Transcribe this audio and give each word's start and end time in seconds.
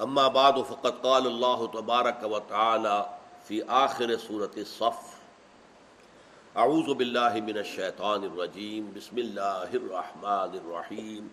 اما 0.00 0.28
بعد 0.28 0.52
فقط 0.68 1.02
قال 1.02 1.26
اللہ 1.26 1.64
تبارک 1.72 2.24
و 2.30 2.38
تعالی 2.48 3.00
فی 3.46 3.60
آخر 3.66 4.16
صورت 4.26 4.56
الصف. 4.56 5.10
اعوذ 6.56 6.88
باللہ 6.88 7.34
من 7.44 7.56
الشیطان 7.56 8.24
الرجیم. 8.24 8.90
بسم 8.94 9.16
اللہ 9.16 9.70
الرحمن 9.72 10.56
الرحیم. 10.58 11.28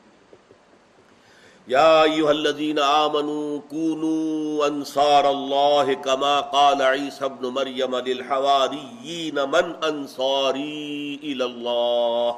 یا 1.67 2.01
ایوہ 2.01 2.29
الذین 2.29 2.79
آمنوا 2.79 3.57
کونوا 3.69 4.65
انصار 4.65 5.23
اللہ 5.23 5.91
کما 6.03 6.39
قال 6.51 6.81
عیسی 6.81 7.25
ابن 7.25 7.47
مریم 7.53 7.95
للحواریین 8.05 9.39
من 9.51 9.71
انصاری 9.81 11.17
الاللہ 11.31 12.31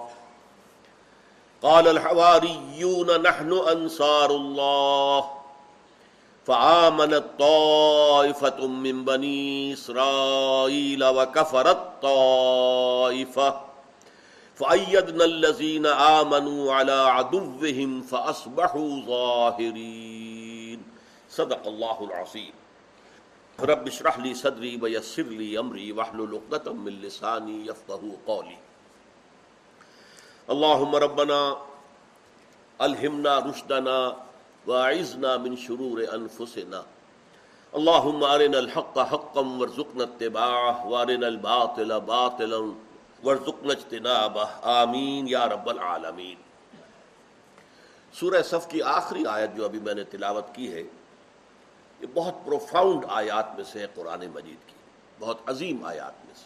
قال 1.59 1.87
الحواریون 1.87 3.09
نحن 3.23 3.53
انصار 3.71 4.29
اللہ. 4.29 5.40
فآمنت 6.51 7.39
طائفة 7.39 8.67
من 8.67 9.05
بني 9.07 9.73
إسرائيل 9.73 11.01
وكفرت 11.17 11.81
طائفة 12.01 13.49
فأيدنا 14.59 15.25
الذين 15.25 15.85
آمنوا 15.85 16.73
على 16.73 16.99
عدوهم 17.17 18.01
فأصبحوا 18.01 18.89
ظاهرين. 19.11 20.79
صدق 21.29 21.67
الله 21.67 21.97
العظيم. 22.03 22.53
رب 23.59 23.87
اشرح 23.87 24.19
لي 24.19 24.33
صدري 24.33 24.79
ويسر 24.81 25.23
لي 25.23 25.59
أمري 25.59 25.91
واحلل 25.91 26.35
عقدة 26.35 26.73
من 26.73 26.93
لساني 26.99 27.65
يفقهوا 27.71 28.15
قولي. 28.27 28.59
اللهم 30.49 30.95
ربنا 30.95 31.57
ألهمنا 32.81 33.39
رشدنا 33.39 33.97
واعذنا 34.67 35.37
من 35.37 35.55
شرور 35.55 36.01
انفسنا 36.11 36.81
اللهم 37.73 38.23
ارنا 38.23 38.57
الحق 38.57 38.97
حقا 38.97 39.39
وارزقنا 39.39 40.03
اتباعه 40.03 40.89
وارنا 40.89 41.27
الباطل 41.27 41.99
باطلا 41.99 42.57
وارزقنا 43.23 43.73
اجتنابه۔ 43.73 44.45
آمین 44.61 45.27
یا 45.27 45.49
رب 45.49 45.69
العالمین۔ 45.69 46.35
سورہ 48.13 48.41
صف 48.41 48.67
کی 48.67 48.81
آخری 48.81 49.23
آیت 49.25 49.49
جو 49.55 49.65
ابھی 49.65 49.79
میں 49.79 49.93
نے 49.93 50.03
تلاوت 50.03 50.55
کی 50.55 50.73
ہے، 50.73 50.81
یہ 52.01 52.05
بہت 52.13 52.45
پروفاؤنڈ 52.45 53.05
آیات 53.09 53.55
میں 53.55 53.63
سے 53.63 53.79
ہے 53.79 53.87
قرآن 53.95 54.19
مجید 54.33 54.67
کی۔ 54.67 54.75
بہت 55.19 55.37
عظیم 55.45 55.85
آیات 55.85 56.25
میں 56.25 56.33
سے۔ 56.35 56.45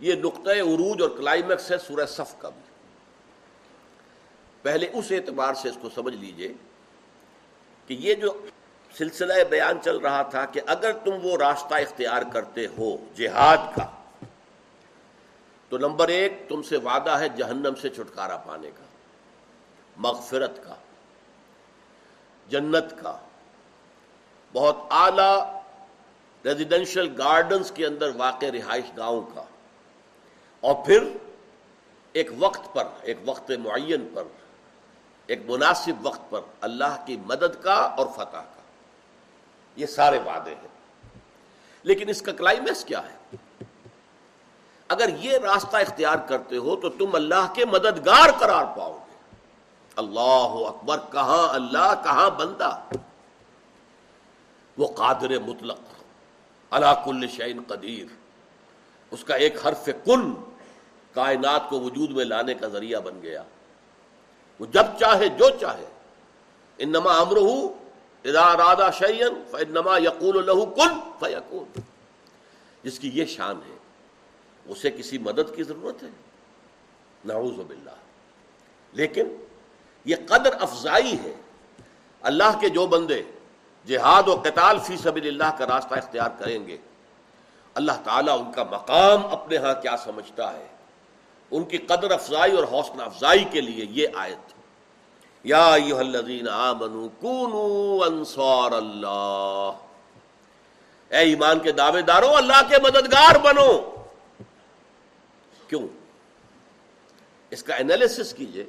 یہ 0.00 0.14
نقطۂ 0.14 0.50
عروج 0.50 1.02
اور 1.02 1.10
کلائمیکس 1.10 1.70
ہے 1.70 1.78
سورہ 1.78 2.06
صف 2.06 2.34
کا 2.38 2.48
بھی۔ 2.48 2.71
پہلے 4.62 4.90
اس 4.92 5.04
اعتبار 5.10 5.54
سے 5.54 5.68
اس 5.68 5.78
کو 5.82 5.88
سمجھ 5.94 6.14
لیجیے 6.14 6.52
کہ 7.86 7.94
یہ 7.94 8.14
جو 8.14 8.46
سلسلہ 8.98 9.44
بیان 9.50 9.78
چل 9.84 9.96
رہا 9.96 10.22
تھا 10.22 10.44
کہ 10.44 10.60
اگر 10.66 10.92
تم 10.92 11.10
وہ 11.22 11.36
راستہ 11.36 11.74
اختیار 11.74 12.22
کرتے 12.32 12.66
ہو 12.66 12.96
جہاد 13.14 13.76
کا، 13.76 13.86
تو 15.68 15.78
نمبر 15.78 16.08
ایک 16.08 16.32
تم 16.48 16.62
سے 16.62 16.76
وعدہ 16.76 17.10
ہے 17.10 17.28
جہنم 17.28 17.74
سے 17.74 17.88
چھٹکارا 17.88 18.36
پانے 18.36 18.70
کا، 18.70 18.84
مغفرت 19.96 20.64
کا، 20.64 20.74
جنت 22.48 23.02
کا۔ 23.02 23.18
بہت 24.52 24.76
اعلی 24.90 25.58
ریزیڈینشل 26.44 27.14
گارڈنز 27.18 27.70
کے 27.70 27.86
اندر 27.86 28.10
واقع 28.16 28.46
رہائش 28.46 28.84
گاؤں 28.96 29.22
کا۔ 29.22 29.44
اور 30.60 30.74
پھر 30.86 31.08
ایک 32.12 32.30
وقت 32.38 32.74
پر، 32.74 32.84
ایک 33.02 33.18
وقت 33.24 33.50
معین 33.50 34.08
پر 34.14 34.22
ایک 35.26 35.50
مناسب 35.50 36.06
وقت 36.06 36.30
پر 36.30 36.40
اللہ 36.60 37.04
کی 37.06 37.16
مدد 37.16 37.62
کا 37.62 37.74
اور 37.74 38.06
فتح 38.06 38.22
کا۔ 38.22 38.62
یہ 39.76 39.86
سارے 39.86 40.18
وعدے 40.18 40.54
ہیں۔ 40.54 40.68
لیکن 41.82 42.08
اس 42.08 42.22
کا 42.22 42.32
کلائمیکس 42.32 42.84
کیا 42.84 43.00
ہے؟ 43.02 43.36
اگر 44.88 45.08
یہ 45.18 45.38
راستہ 45.38 45.76
اختیار 45.76 46.16
کرتے 46.16 46.56
ہو 46.56 46.76
تو 46.76 46.88
تم 46.88 47.14
اللہ 47.14 47.52
کے 47.54 47.64
مددگار 47.64 48.30
قرار 48.38 48.64
پاؤ 48.64 48.98
گے۔ 49.06 49.16
اللہ 49.96 50.66
اکبر، 50.68 50.98
کہاں 51.12 51.54
اللہ، 51.54 51.94
کہاں 52.04 52.30
بندہ؟ 52.30 52.78
وہ 54.78 54.86
قادر 54.86 55.38
مطلق 55.38 55.78
اللہ 56.70 57.02
کل 57.04 57.28
شعین 57.28 57.62
قدیر۔ 57.68 58.06
اس 59.10 59.24
کا 59.24 59.34
ایک 59.34 59.66
حرف 59.66 59.88
کن 60.04 60.34
کائنات 61.12 61.68
کو 61.68 61.80
وجود 61.80 62.10
میں 62.10 62.24
لانے 62.24 62.54
کا 62.54 62.68
ذریعہ 62.68 63.00
بن 63.00 63.22
گیا۔ 63.22 63.42
وہ 64.62 64.66
جب 64.66 64.82
چاہے 65.00 65.28
جو 65.28 65.50
چاہے۔ 65.60 65.84
انما 66.78 67.18
امر 67.18 67.36
اذا 68.24 68.42
ارادہ 68.42 68.90
شعین 68.98 69.42
فنما 69.50 69.98
یقول 69.98 70.48
الہ 70.48 70.64
کن 70.64 71.10
فیقول 71.20 71.80
جس 72.82 72.98
کی 72.98 73.10
یہ 73.14 73.24
شان 73.24 73.56
ہے، 73.56 73.76
اسے 74.66 74.90
کسی 74.90 75.18
مدد 75.18 75.56
کی 75.56 75.62
ضرورت 75.62 76.02
ہے۔ 76.02 76.08
نعوذ 77.24 77.54
باللہ۔ 77.54 77.90
لیکن 78.92 79.36
یہ 80.04 80.16
قدر 80.28 80.50
افزائی 80.60 81.18
ہے۔ 81.24 81.34
اللہ 82.22 82.58
کے 82.60 82.68
جو 82.68 82.86
بندے 82.86 83.22
جہاد 83.86 84.28
و 84.28 84.42
قتال 84.44 84.78
فی 84.78 84.96
سبیل 84.96 85.26
اللہ 85.26 85.56
کا 85.58 85.66
راستہ 85.66 85.94
اختیار 85.94 86.30
کریں 86.38 86.66
گے، 86.66 86.76
اللہ 87.74 87.92
تعالیٰ 88.04 88.46
ان 88.46 88.52
کا 88.52 88.64
مقام 88.64 89.26
اپنے 89.26 89.56
ہاں 89.56 89.82
کیا 89.82 89.96
سمجھتا 89.96 90.56
ہے۔ 90.56 90.66
ان 91.52 91.64
کی 91.64 91.78
قدر 91.78 92.10
افزائی 92.10 92.52
اور 92.52 92.64
حوصلہ 92.64 93.02
افزائی 93.02 93.44
کے 93.44 93.60
لیے 93.60 93.86
یہ 93.90 94.08
آیت 94.14 94.52
یا 95.44 95.74
الذین 95.74 96.48
آمنوا 96.48 97.08
کونوا 97.20 98.06
انصار 98.06 98.72
اللہ۔ 98.72 99.70
اے 101.08 101.18
ایمان 101.18 101.58
کے 101.58 101.72
دعوے 101.72 102.02
داروں 102.02 102.34
اللہ 102.34 102.60
کے 102.68 102.76
مددگار 102.82 103.38
بنو۔ 103.38 104.04
کیوں؟ 105.68 105.88
اس 107.50 107.62
کا 107.62 107.74
انالیسس 107.74 108.34
کیجیے۔ 108.34 108.64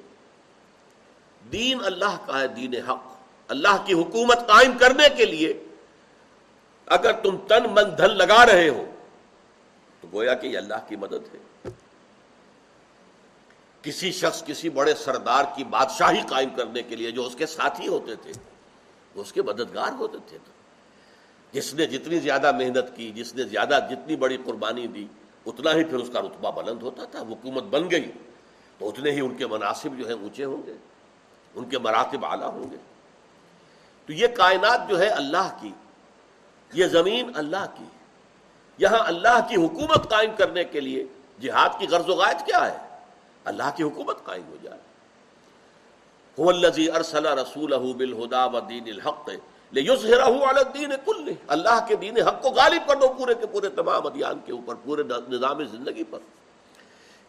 دین 1.51 1.77
اللہ 1.85 2.17
کا 2.25 2.39
ہے، 2.39 2.47
دین 2.47 2.75
حق۔ 2.89 3.15
اللہ 3.47 3.83
کی 3.85 3.93
حکومت 3.93 4.37
قائم 4.47 4.77
کرنے 4.77 5.03
کے 5.17 5.25
لیے 5.25 5.63
اگر 6.85 7.11
تم 7.11 7.37
تن 7.47 7.63
من 7.71 7.97
دھن 7.97 8.17
لگا 8.17 8.45
رہے 8.45 8.69
ہو، 8.69 8.85
تو 10.01 10.07
گویا 10.13 10.33
کہ 10.33 10.47
یہ 10.47 10.57
اللہ 10.57 10.73
کی 10.87 10.95
مدد 10.95 11.35
ہے۔ 11.35 11.69
کسی 13.83 14.11
شخص، 14.11 14.43
کسی 14.43 14.69
بڑے 14.69 14.95
سردار 14.95 15.43
کی 15.55 15.63
بادشاہی 15.63 16.21
قائم 16.29 16.49
کرنے 16.49 16.83
کے 16.83 16.95
لیے 16.95 17.11
جو 17.11 17.25
اس 17.25 17.35
کے 17.35 17.45
ساتھی 17.45 17.87
ہوتے 17.87 18.15
تھے، 18.15 18.31
وہ 19.15 19.21
اس 19.21 19.33
کے 19.33 19.41
مددگار 19.41 19.91
ہوتے 19.91 20.17
تھے 20.27 20.37
جس 21.51 21.73
نے 21.73 21.85
جتنی 21.85 22.19
زیادہ 22.19 22.51
محنت 22.51 22.95
کی، 22.95 23.11
جس 23.11 23.35
نے 23.35 23.43
زیادہ 23.43 23.79
جتنی 23.89 24.15
بڑی 24.15 24.37
قربانی 24.45 24.87
دی، 24.87 25.07
اتنا 25.45 25.73
ہی 25.73 25.83
پھر 25.83 25.97
اس 25.97 26.09
کا 26.13 26.21
رتبہ 26.21 26.51
بلند 26.51 26.83
ہوتا 26.83 27.03
تھا، 27.05 27.19
حکومت 27.19 27.63
بن 27.63 27.91
گئی۔ 27.91 28.11
تو 28.77 28.89
اتنے 28.89 29.11
ہی 29.11 29.19
ان 29.19 29.35
کے 29.35 29.47
مناسب 29.47 29.97
جو 29.97 30.07
ہیں 30.07 30.15
اونچے 30.15 30.43
ہوں 30.43 30.67
گے، 30.67 30.73
ان 31.55 31.69
کے 31.69 31.79
مراتب 31.79 32.25
اعلیٰ 32.25 32.51
ہوں 32.51 32.71
گے۔ 32.71 32.77
تو 34.05 34.13
یہ 34.13 34.27
کائنات 34.27 34.89
جو 34.89 34.99
ہے 34.99 35.07
اللہ 35.07 35.57
کی، 35.61 35.71
یہ 36.73 36.85
زمین 36.85 37.31
اللہ 37.35 37.65
کی۔ 37.77 37.83
یہاں 38.77 38.99
اللہ 38.99 39.47
کی 39.49 39.55
حکومت 39.55 40.09
قائم 40.09 40.31
کرنے 40.37 40.63
کے 40.63 40.79
لیے 40.79 41.05
جہاد 41.41 41.69
کی 41.79 41.87
غرض 41.87 42.09
و 42.09 42.13
غائد 42.13 42.45
کیا 42.45 42.71
ہے؟ 42.71 42.92
اللہ 43.45 43.69
کی 43.75 43.83
حکومت 43.83 44.23
قائم 44.23 44.43
ہو 44.49 44.55
جائے۔ 44.63 44.79
ارسل 46.91 47.25
رسول 47.25 47.93
بالہدا 47.93 48.45
و 48.45 48.59
دین 48.59 48.83
الحق 48.87 49.29
اللہ 51.47 51.85
کے 51.87 51.95
دین 51.95 52.21
حق 52.21 52.41
کو 52.41 52.49
غالب 52.49 52.87
کر 52.87 52.95
دو 52.95 53.07
پورے 53.07 53.33
کے 53.33 53.47
پورے 53.47 53.69
تمام 53.69 54.07
ادیان 54.07 54.39
کے 54.45 54.51
اوپر، 54.51 54.75
پورے 54.75 55.03
نظام 55.29 55.63
زندگی 55.63 56.03
پر۔ 56.03 56.19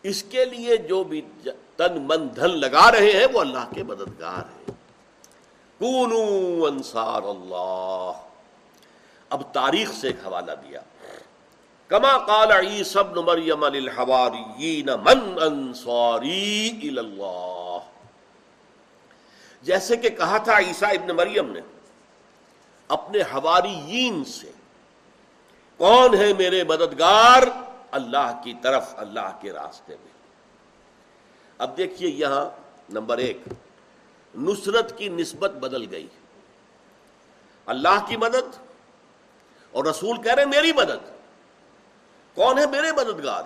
اس 0.02 0.22
کے 0.22 0.44
لیے 0.44 0.76
جو 0.76 1.04
بھی 1.04 1.22
تن 1.76 2.02
من 2.02 2.28
دھن 2.36 2.58
لگا 2.58 2.92
رہے 2.92 3.12
ہیں، 3.12 3.26
وہ 3.32 3.40
اللہ 3.40 3.72
کے 3.74 3.82
مددگار 3.82 4.38
ہیں۔ 4.38 4.70
کونو 5.78 6.64
انصار 6.66 7.22
اللہ۔ 7.22 8.12
اب 9.30 9.42
تاریخ 9.52 9.92
سے 9.92 10.06
ایک 10.06 10.26
حوالہ 10.26 10.52
دیا۔ 10.52 10.80
کما 11.88 12.18
قال 12.18 12.50
عیسی 12.52 12.98
ابن 12.98 13.14
مریم 13.14 13.64
للحواریین 13.64 14.86
من 14.86 15.38
انصاری 15.42 16.98
اللہ 16.98 17.78
جیسے 19.62 19.96
کہ 19.96 20.08
کہا 20.10 20.38
تھا 20.38 20.58
عیسیٰ 20.58 20.90
ابن 20.90 21.16
مریم 21.16 21.52
نے، 21.52 21.60
اپنے 22.88 23.18
حواریین 23.20 24.24
سے، 24.24 24.50
کون 25.76 26.14
ہے 26.14 26.32
میرے 26.32 26.64
مددگار؟ 26.64 27.42
اللہ 27.90 28.40
کی 28.44 28.54
طرف، 28.62 28.94
اللہ 28.96 29.38
کے 29.40 29.52
راستے 29.52 29.96
میں۔ 29.96 30.12
اب 31.58 31.76
دیکھیے 31.76 32.10
یہاں 32.10 32.50
نمبر 32.88 33.18
ایک، 33.18 33.38
نصرت 34.34 34.98
کی 34.98 35.08
نسبت 35.08 35.50
بدل 35.50 35.86
گئی۔ 35.90 36.06
اللہ 37.66 38.06
کی 38.08 38.16
مدد 38.16 38.56
اور 39.72 39.84
رسول 39.84 40.22
کہہ 40.22 40.34
رہے 40.34 40.44
میری 40.44 40.72
مدد۔ 40.72 41.13
کون 42.34 42.58
ہے 42.58 42.66
میرے 42.66 42.92
مددگار؟ 42.92 43.42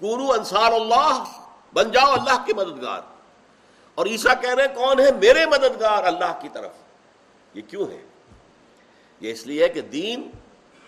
کورو 0.00 0.32
انصار 0.32 0.72
اللہ، 0.72 1.24
بن 1.72 1.90
جاؤ 1.90 2.12
اللہ 2.12 2.44
کے 2.46 2.54
مددگار۔ 2.54 3.00
اور 3.94 4.06
عیسیٰ 4.06 4.42
کہہ 4.42 4.54
رہے 4.54 4.64
ہیں، 4.64 4.74
کون 4.74 5.00
ہے 5.00 5.12
میرے 5.12 5.46
مددگار؟ 5.46 6.04
اللہ 6.04 6.38
کی 6.40 6.48
طرف۔ 6.52 6.70
یہ 7.54 7.62
کیوں 7.68 7.90
ہے؟ 7.90 8.06
یہ 9.20 9.32
اس 9.32 9.46
لیے 9.46 9.68
کہ 9.68 9.80
دین 9.80 10.30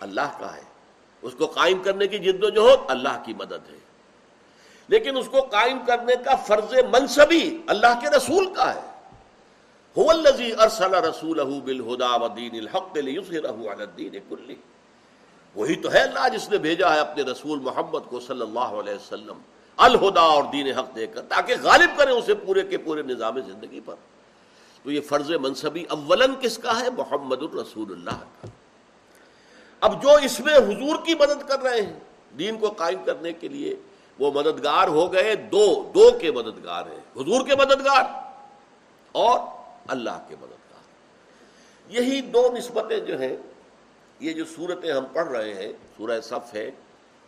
اللہ 0.00 0.38
کا 0.38 0.56
ہے۔ 0.56 0.62
اس 1.22 1.32
کو 1.38 1.46
قائم 1.46 1.82
کرنے 1.82 2.06
کی 2.06 2.18
جد 2.18 2.44
و 2.44 2.50
جہد 2.50 2.80
اللہ 2.88 3.22
کی 3.24 3.34
مدد 3.34 3.52
ہے۔ 3.52 3.78
لیکن 4.88 5.16
اس 5.16 5.28
کو 5.30 5.40
قائم 5.40 5.78
کرنے 5.86 6.14
کا 6.24 6.34
فرض 6.34 6.72
منصبی 6.72 7.62
اللہ 7.66 8.00
کے 8.00 8.16
رسول 8.16 8.54
کا 8.54 8.74
ہے۔ 8.74 8.90
هو 9.98 10.10
الذي 10.10 10.52
ارسل 10.52 10.94
رسوله 10.94 11.58
بالهدى 11.58 12.24
ودين 12.24 12.54
الحق 12.54 12.96
ليظهره 12.96 13.72
على 13.72 13.82
الدين 13.82 14.12
كله 14.28 14.69
وہی 15.54 15.76
تو 15.76 15.92
ہے 15.92 16.00
اللہ 16.00 16.28
جس 16.28 16.50
نے 16.50 16.58
بھیجا 16.58 16.94
ہے 16.94 17.00
اپنے 17.00 17.22
رسول 17.22 17.58
محمد 17.60 17.98
کو 18.08 18.20
صلی 18.20 18.40
اللہ 18.40 18.58
علیہ 18.60 18.94
وسلم، 18.94 19.38
الہدا 19.76 20.20
اور 20.20 20.44
دین 20.52 20.78
حق 20.78 20.96
دے 20.96 21.06
کر، 21.06 21.22
تاکہ 21.22 21.54
غالب 21.62 21.98
کریں 21.98 22.12
اسے 22.12 22.34
پورے 22.34 22.62
کے 22.62 22.78
پورے 22.78 23.02
نظام 23.02 23.40
زندگی 23.40 23.80
پر۔ 23.84 23.94
تو 24.82 24.90
یہ 24.90 25.00
فرض 25.00 25.30
منصبی 25.30 25.84
اولن 25.88 26.34
کس 26.40 26.58
کا 26.58 26.80
ہے؟ 26.80 26.90
محمد 26.90 27.42
الرسول 27.42 27.92
اللہ 27.92 28.20
کا۔ 28.20 28.46
اب 29.80 30.02
جو 30.02 30.10
اس 30.22 30.40
میں 30.40 30.56
حضور 30.56 30.96
کی 31.06 31.14
مدد 31.14 31.48
کر 31.48 31.60
رہے 31.60 31.82
ہیں، 31.82 32.00
دین 32.38 32.58
کو 32.58 32.70
قائم 32.70 33.04
کرنے 33.04 33.32
کے 33.32 33.48
لیے، 33.48 33.76
وہ 34.18 34.30
مددگار 34.32 34.88
ہو 34.88 35.12
گئے 35.12 35.34
دو 35.34 35.90
دو 35.94 36.18
کے 36.18 36.30
مددگار 36.30 36.82
ہیں۔ 36.86 37.22
حضور 37.22 37.46
کے 37.46 37.56
مددگار 37.56 38.04
اور 39.12 39.40
اللہ 39.88 40.24
کے 40.28 40.36
مددگار۔ 40.40 40.60
یہی 41.88 42.20
دو 42.20 42.52
نسبتیں 42.58 43.00
جو 43.00 43.20
ہیں 43.20 43.36
یہ 44.20 44.32
جو 44.32 44.44
صورتیں 44.44 44.92
ہم 44.92 45.04
پڑھ 45.12 45.28
رہے 45.28 45.54
ہیں، 45.54 45.72
سورہ 45.96 46.20
صف 46.20 46.54
ہے، 46.54 46.70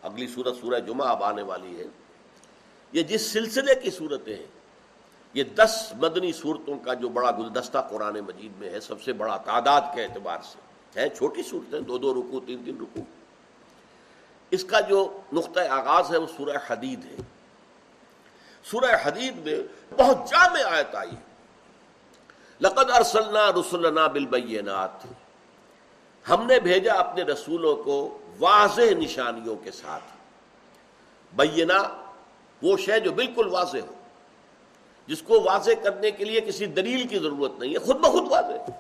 اگلی 0.03 0.27
سورت 0.27 0.57
سورہ 0.61 0.81
جمعہ 0.81 1.09
اب 1.09 1.25
آنے 1.25 1.43
والی 1.43 1.79
ہے، 1.79 1.85
یہ 2.93 3.03
جس 3.03 3.33
سلسلے 3.33 3.75
کی 3.75 3.91
صورتیں 3.91 4.37
ہیں، 4.37 4.47
یہ 5.35 5.45
دس 5.45 5.93
مدنی 5.97 6.33
صورتوں 6.33 6.79
کا 6.79 6.95
جو 6.95 7.09
بڑا 7.09 7.31
گلدستہ 7.31 7.79
قرآن 7.91 8.21
مجید 8.21 8.53
میں 8.59 8.71
ہے، 8.71 8.81
سب 8.81 9.03
سے 9.03 9.13
بڑا 9.13 9.37
تعداد 9.37 9.81
کے 9.95 10.05
اعتبار 10.05 10.39
سے 10.45 10.59
ہے 11.01 11.09
چھوٹی 11.09 11.43
صورتیں 11.43 11.81
دو 11.81 11.99
دو 11.99 12.15
رکو 12.15 12.41
تین 12.41 12.63
تین 12.65 12.77
رکو 12.81 13.01
اس 14.51 14.65
کا 14.65 14.81
جو 14.81 15.21
نقطۂ 15.33 15.61
آغاز 15.61 16.11
ہے، 16.11 16.17
وہ 16.17 16.27
سورہ 16.37 16.57
حدید 16.67 17.05
ہے۔ 17.05 17.17
سورہ 18.65 18.97
حدید 19.03 19.47
میں 19.47 19.57
بہت 19.99 20.31
جامع 20.31 20.61
آیت 20.65 20.95
آئی 20.95 21.11
ہے۔ 21.11 21.33
لقد 22.61 22.91
ارسلنا 22.91 23.51
رسولنا 23.51 24.07
بالبینات۔ 24.07 25.07
ہم 26.31 26.47
نے 26.47 26.61
بھیجا 26.61 26.95
اپنے 26.95 27.23
رسولوں 27.23 27.77
کو 27.77 28.19
واضح 28.39 28.95
نشانیوں 28.99 29.57
کے 29.57 29.71
ساتھ۔ 29.71 30.03
بینا 31.37 31.83
وہ 32.63 32.77
شے 32.77 33.01
جو 33.01 33.13
بالکل 33.13 33.49
واضح 33.49 33.79
ہو، 33.79 33.95
جس 35.07 35.23
کو 35.23 35.41
واضح 35.41 35.71
کرنے 35.83 36.11
کے 36.11 36.25
لیے 36.25 36.41
کسی 36.41 36.67
دلیل 36.67 37.07
کی 37.07 37.19
ضرورت 37.19 37.53
نہیں 37.59 37.73
ہے، 37.73 37.79
خود 37.79 37.97
بخود 37.97 38.25
واضح۔ 38.31 38.71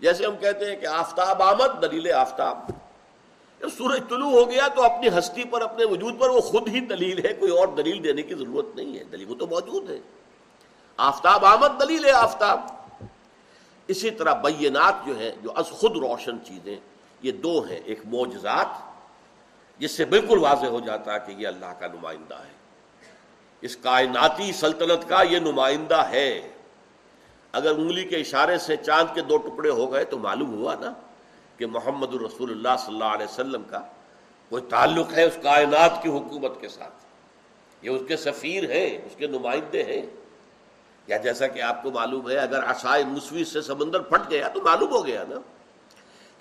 جیسے 0.00 0.26
ہم 0.26 0.36
کہتے 0.36 0.70
ہیں 0.70 0.76
کہ 0.76 0.86
آفتاب 0.86 1.42
آمد، 1.42 1.82
دلیل 1.82 2.12
آفتاب۔ 2.12 2.58
جب 3.60 3.68
سورج 3.78 4.02
طلوع 4.08 4.30
ہو 4.30 4.50
گیا 4.50 4.68
تو 4.68 4.84
اپنی 4.84 5.08
ہستی 5.18 5.44
پر، 5.44 5.60
اپنے 5.60 5.84
وجود 5.84 6.20
پر 6.20 6.28
وہ 6.28 6.40
خود 6.40 6.68
ہی 6.68 6.80
دلیل 6.80 7.26
ہے، 7.26 7.32
کوئی 7.32 7.58
اور 7.58 7.68
دلیل 7.68 8.04
دینے 8.04 8.22
کی 8.22 8.34
ضرورت 8.34 8.76
نہیں 8.76 8.98
ہے، 8.98 9.04
دلیل 9.04 9.28
وہ 9.28 9.34
تو 9.34 9.46
موجود 9.46 9.90
ہے۔ 9.90 9.98
آفتاب 10.96 11.44
آمد، 11.44 11.80
دلیل 11.80 12.04
ہے 12.04 12.12
آفتاب۔ 12.12 12.75
اسی 13.86 14.10
طرح 14.10 14.34
بینات 14.34 14.94
جو 15.06 15.18
ہے 15.18 15.34
جو 15.42 15.50
از 15.56 15.66
خود 15.66 15.96
روشن 15.96 16.44
چیزیں، 16.44 16.76
یہ 17.22 17.32
دو 17.32 17.60
ہیں، 17.60 17.80
ایک 17.84 18.00
موجزات 18.04 18.66
جس 19.78 19.90
سے 19.90 20.04
بالکل 20.04 20.38
واضح 20.38 20.66
ہو 20.66 20.80
جاتا 20.80 21.14
ہے 21.14 21.18
کہ 21.26 21.32
یہ 21.32 21.48
اللہ 21.48 21.72
کا 21.78 21.86
نمائندہ 21.86 22.34
ہے۔ 22.34 22.56
اس 23.60 23.76
کائناتی 23.76 24.52
سلطنت 24.52 25.08
کا 25.08 25.22
یہ 25.22 25.38
نمائندہ 25.38 26.08
ہے۔ 26.08 26.52
اگر 27.52 27.70
انگلی 27.70 28.04
کے 28.04 28.16
اشارے 28.16 28.58
سے 28.58 28.76
چاند 28.76 29.14
کے 29.14 29.20
دو 29.20 29.36
ٹکڑے 29.36 29.70
ہو 29.70 29.92
گئے 29.92 30.04
تو 30.04 30.18
معلوم 30.18 30.54
ہوا 30.54 30.74
نا 30.80 30.92
کہ 31.56 31.66
محمد 31.66 32.14
الرسول 32.14 32.50
اللہ 32.50 32.76
صلی 32.78 32.94
اللہ 32.94 33.04
علیہ 33.04 33.26
وسلم 33.26 33.62
کا 33.62 33.80
کوئی 34.48 34.62
تعلق 34.68 35.12
ہے 35.12 35.24
اس 35.24 35.38
کائنات 35.42 36.02
کی 36.02 36.08
حکومت 36.08 36.60
کے 36.60 36.68
ساتھ۔ 36.68 36.94
یہ 37.82 37.90
اس 37.90 38.02
کے 38.08 38.16
سفیر 38.16 38.70
ہیں، 38.70 38.98
اس 39.06 39.16
کے 39.16 39.26
نمائندے 39.26 39.82
ہیں۔ 39.82 40.02
یا 41.06 41.16
جیسا 41.16 41.46
کہ 41.46 41.62
آپ 41.62 41.82
کو 41.82 41.90
معلوم 41.90 42.30
ہے، 42.30 42.36
اگر 42.36 42.64
عصائے 42.64 43.04
مسوی 43.04 43.44
سے 43.44 43.60
سمندر 43.60 44.00
پھٹ 44.00 44.30
گیا 44.30 44.48
تو 44.48 44.60
معلوم 44.60 44.90
ہو 44.90 45.06
گیا 45.06 45.24
نا۔ 45.28 45.36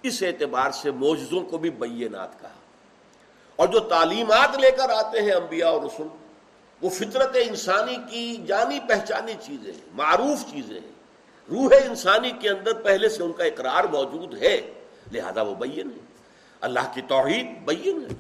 اس 0.04 0.24
اعتبار 0.24 0.72
سے 0.72 0.92
موجزوں 0.92 1.42
کو 1.42 1.58
بھی 1.58 1.70
بینات 1.70 2.42
کہا۔ 2.42 2.50
اور 3.56 3.68
جو 3.68 3.80
تعلیمات 3.80 4.58
لے 4.58 4.72
کر 4.72 4.90
آتے 4.90 5.22
ہیں 5.22 5.32
انبیاء 5.32 5.68
اور 5.68 5.82
رسول، 5.82 6.08
وہ 6.82 6.90
فطرت 6.90 7.38
انسانی 7.42 7.98
کی 8.10 8.38
جانی 8.48 8.80
پہچانی 8.88 9.34
چیزیں 9.42 9.74
ہیں، 9.74 9.82
معروف 9.94 10.52
چیزیں 10.52 10.80
ہیں۔ 10.80 10.92
روح 11.50 11.70
انسانی 11.90 12.32
کے 12.32 12.50
اندر 12.50 12.74
پہلے 12.74 13.10
سے 13.10 13.24
ان 13.24 13.34
کا 13.34 13.44
اقرار 13.44 13.84
موجود 13.84 14.42
ہے، 14.42 14.74
لہذا 15.12 15.42
وہ 15.42 15.56
بین 15.56 15.88
ہے۔ 15.92 16.06
اللہ 16.62 16.80
کی 16.94 17.02
توحید 17.02 17.46
بین 17.66 18.08
ہے۔ 18.10 18.16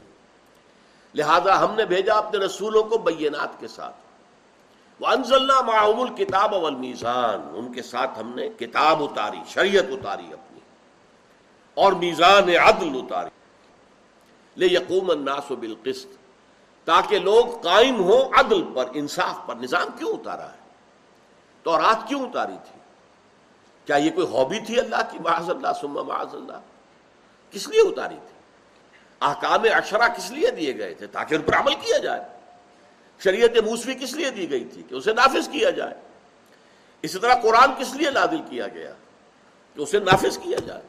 لہذا 1.16 1.64
ہم 1.64 1.76
نے 1.76 1.86
بھیجا 1.86 2.14
اپنے 2.14 2.46
رسولوں 2.46 2.84
کو 2.84 2.98
بینات 2.98 3.60
کے 3.60 3.68
ساتھ۔ 3.68 3.96
وہ 5.00 5.08
انزلنا 5.08 5.62
معاون 5.62 6.10
الکتاب 6.10 6.54
والمیزان 6.54 7.50
ان 7.54 7.74
کے 7.74 7.82
ساتھ 7.82 8.20
ہم 8.20 8.36
نے 8.36 8.50
کتاب 8.50 9.04
اتاری، 9.04 9.38
شریعت 9.48 9.84
اتاری 9.90 10.34
اپنی۔ 10.34 10.60
اور 11.74 11.92
میزان 11.92 12.50
عدل 12.50 12.90
اتاری۔ 12.94 13.30
لے 14.58 14.66
یقوم 14.66 15.10
الناس 15.10 15.52
بالقسط۔ 15.52 16.08
تاکہ 16.86 17.20
لوگ 17.20 17.62
قائم 17.62 18.04
ہوں 18.04 18.40
عدل 18.40 18.64
پر، 18.74 18.86
انصاف 18.94 19.48
پر۔ 19.48 19.56
نظام 19.56 19.88
کیوں 19.98 20.10
اتارا 20.10 20.46
ہے؟ 20.46 20.58
تو 21.64 21.78
رات 21.78 22.08
کیوں 22.08 22.22
اتاری 22.22 22.58
تھی؟ 22.72 22.80
کیا 23.86 23.96
یہ 23.96 24.12
کوئی 24.12 24.28
ہابی 24.28 24.60
تھی 24.60 24.80
اللہ 24.80 24.96
کی؟ 25.12 25.20
معاذ 25.20 25.50
اللہ 25.50 25.68
سما 25.82 26.02
معاذ 26.02 26.36
اللہ۔ 26.36 26.60
کس 27.52 27.68
لیے 27.68 27.82
اتاری 27.82 28.16
تھی؟ 28.16 28.36
احکام 29.22 29.62
اشرا 29.64 30.08
کس 30.08 30.32
لیے 30.32 30.52
دیے 30.52 30.78
گئے 30.78 30.94
تھے؟ 30.94 31.08
تاکہ 31.08 31.36
ان 31.36 31.42
پر 31.42 31.56
عمل 31.56 31.74
کیا 31.74 31.98
جائے۔ 31.98 32.35
شریعت 33.24 33.58
موسوی 33.58 33.94
کس 33.94 34.14
لیے 34.14 34.30
دی 34.30 34.50
گئی 34.50 34.66
تھی 34.66 34.84
کہ 34.90 34.96
اسے 34.96 35.14
نافذ 35.14 35.50
کیا 35.50 35.70
جائے؟ 35.70 35.94
اسی 37.02 37.20
طرح 37.20 37.36
قرآن 37.36 37.72
کس 37.80 37.96
لیے 37.96 38.12
نادل 38.12 38.42
کیا 38.50 38.68
گیا؟ 38.68 38.94
کہ 39.76 39.82
اسے 39.82 40.00
نافذ 40.00 40.38
کیا 40.38 40.58
جائے۔ 40.66 40.82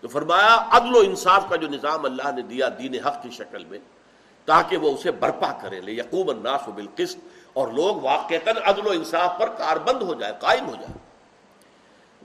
تو 0.00 0.08
فرمایا، 0.08 0.64
عدل 0.70 0.96
و 0.96 0.98
انصاف 0.98 1.44
کا 1.48 1.56
جو 1.56 1.68
نظام 1.68 2.04
اللہ 2.04 2.30
نے 2.36 2.42
دیا 2.42 2.68
دین 2.78 2.94
حق 3.04 3.22
کی 3.22 3.30
شکل 3.30 3.64
میں، 3.64 3.78
تاکہ 4.44 4.76
وہ 4.76 4.94
اسے 4.94 5.10
برپا 5.10 5.52
کرے، 5.52 5.80
لے 5.80 5.92
یقوب 5.92 6.30
الناس 6.30 6.68
و 6.68 6.72
بالقسط، 6.72 7.18
اور 7.52 7.68
لوگ 7.68 7.96
واقع 7.96 8.34
عدل 8.64 8.86
و 8.86 8.90
انصاف 8.90 9.38
پر 9.38 9.48
کاربند 9.48 10.02
ہو 10.02 10.14
جائے، 10.14 10.32
قائم 10.40 10.66
ہو 10.66 10.74
جائے۔ 10.74 10.98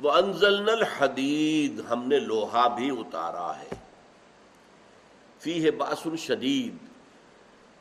وہ 0.02 0.12
انزل 0.12 0.70
الحدید 0.70 1.82
ہم 1.90 2.08
نے 2.08 2.20
لوہا 2.20 2.68
بھی 2.68 2.90
اتارا 2.90 3.52
ہے۔ 3.60 3.76
فی 5.40 5.66
ہے 5.66 5.72
باسن 5.72 6.18
شدید 6.18 6.89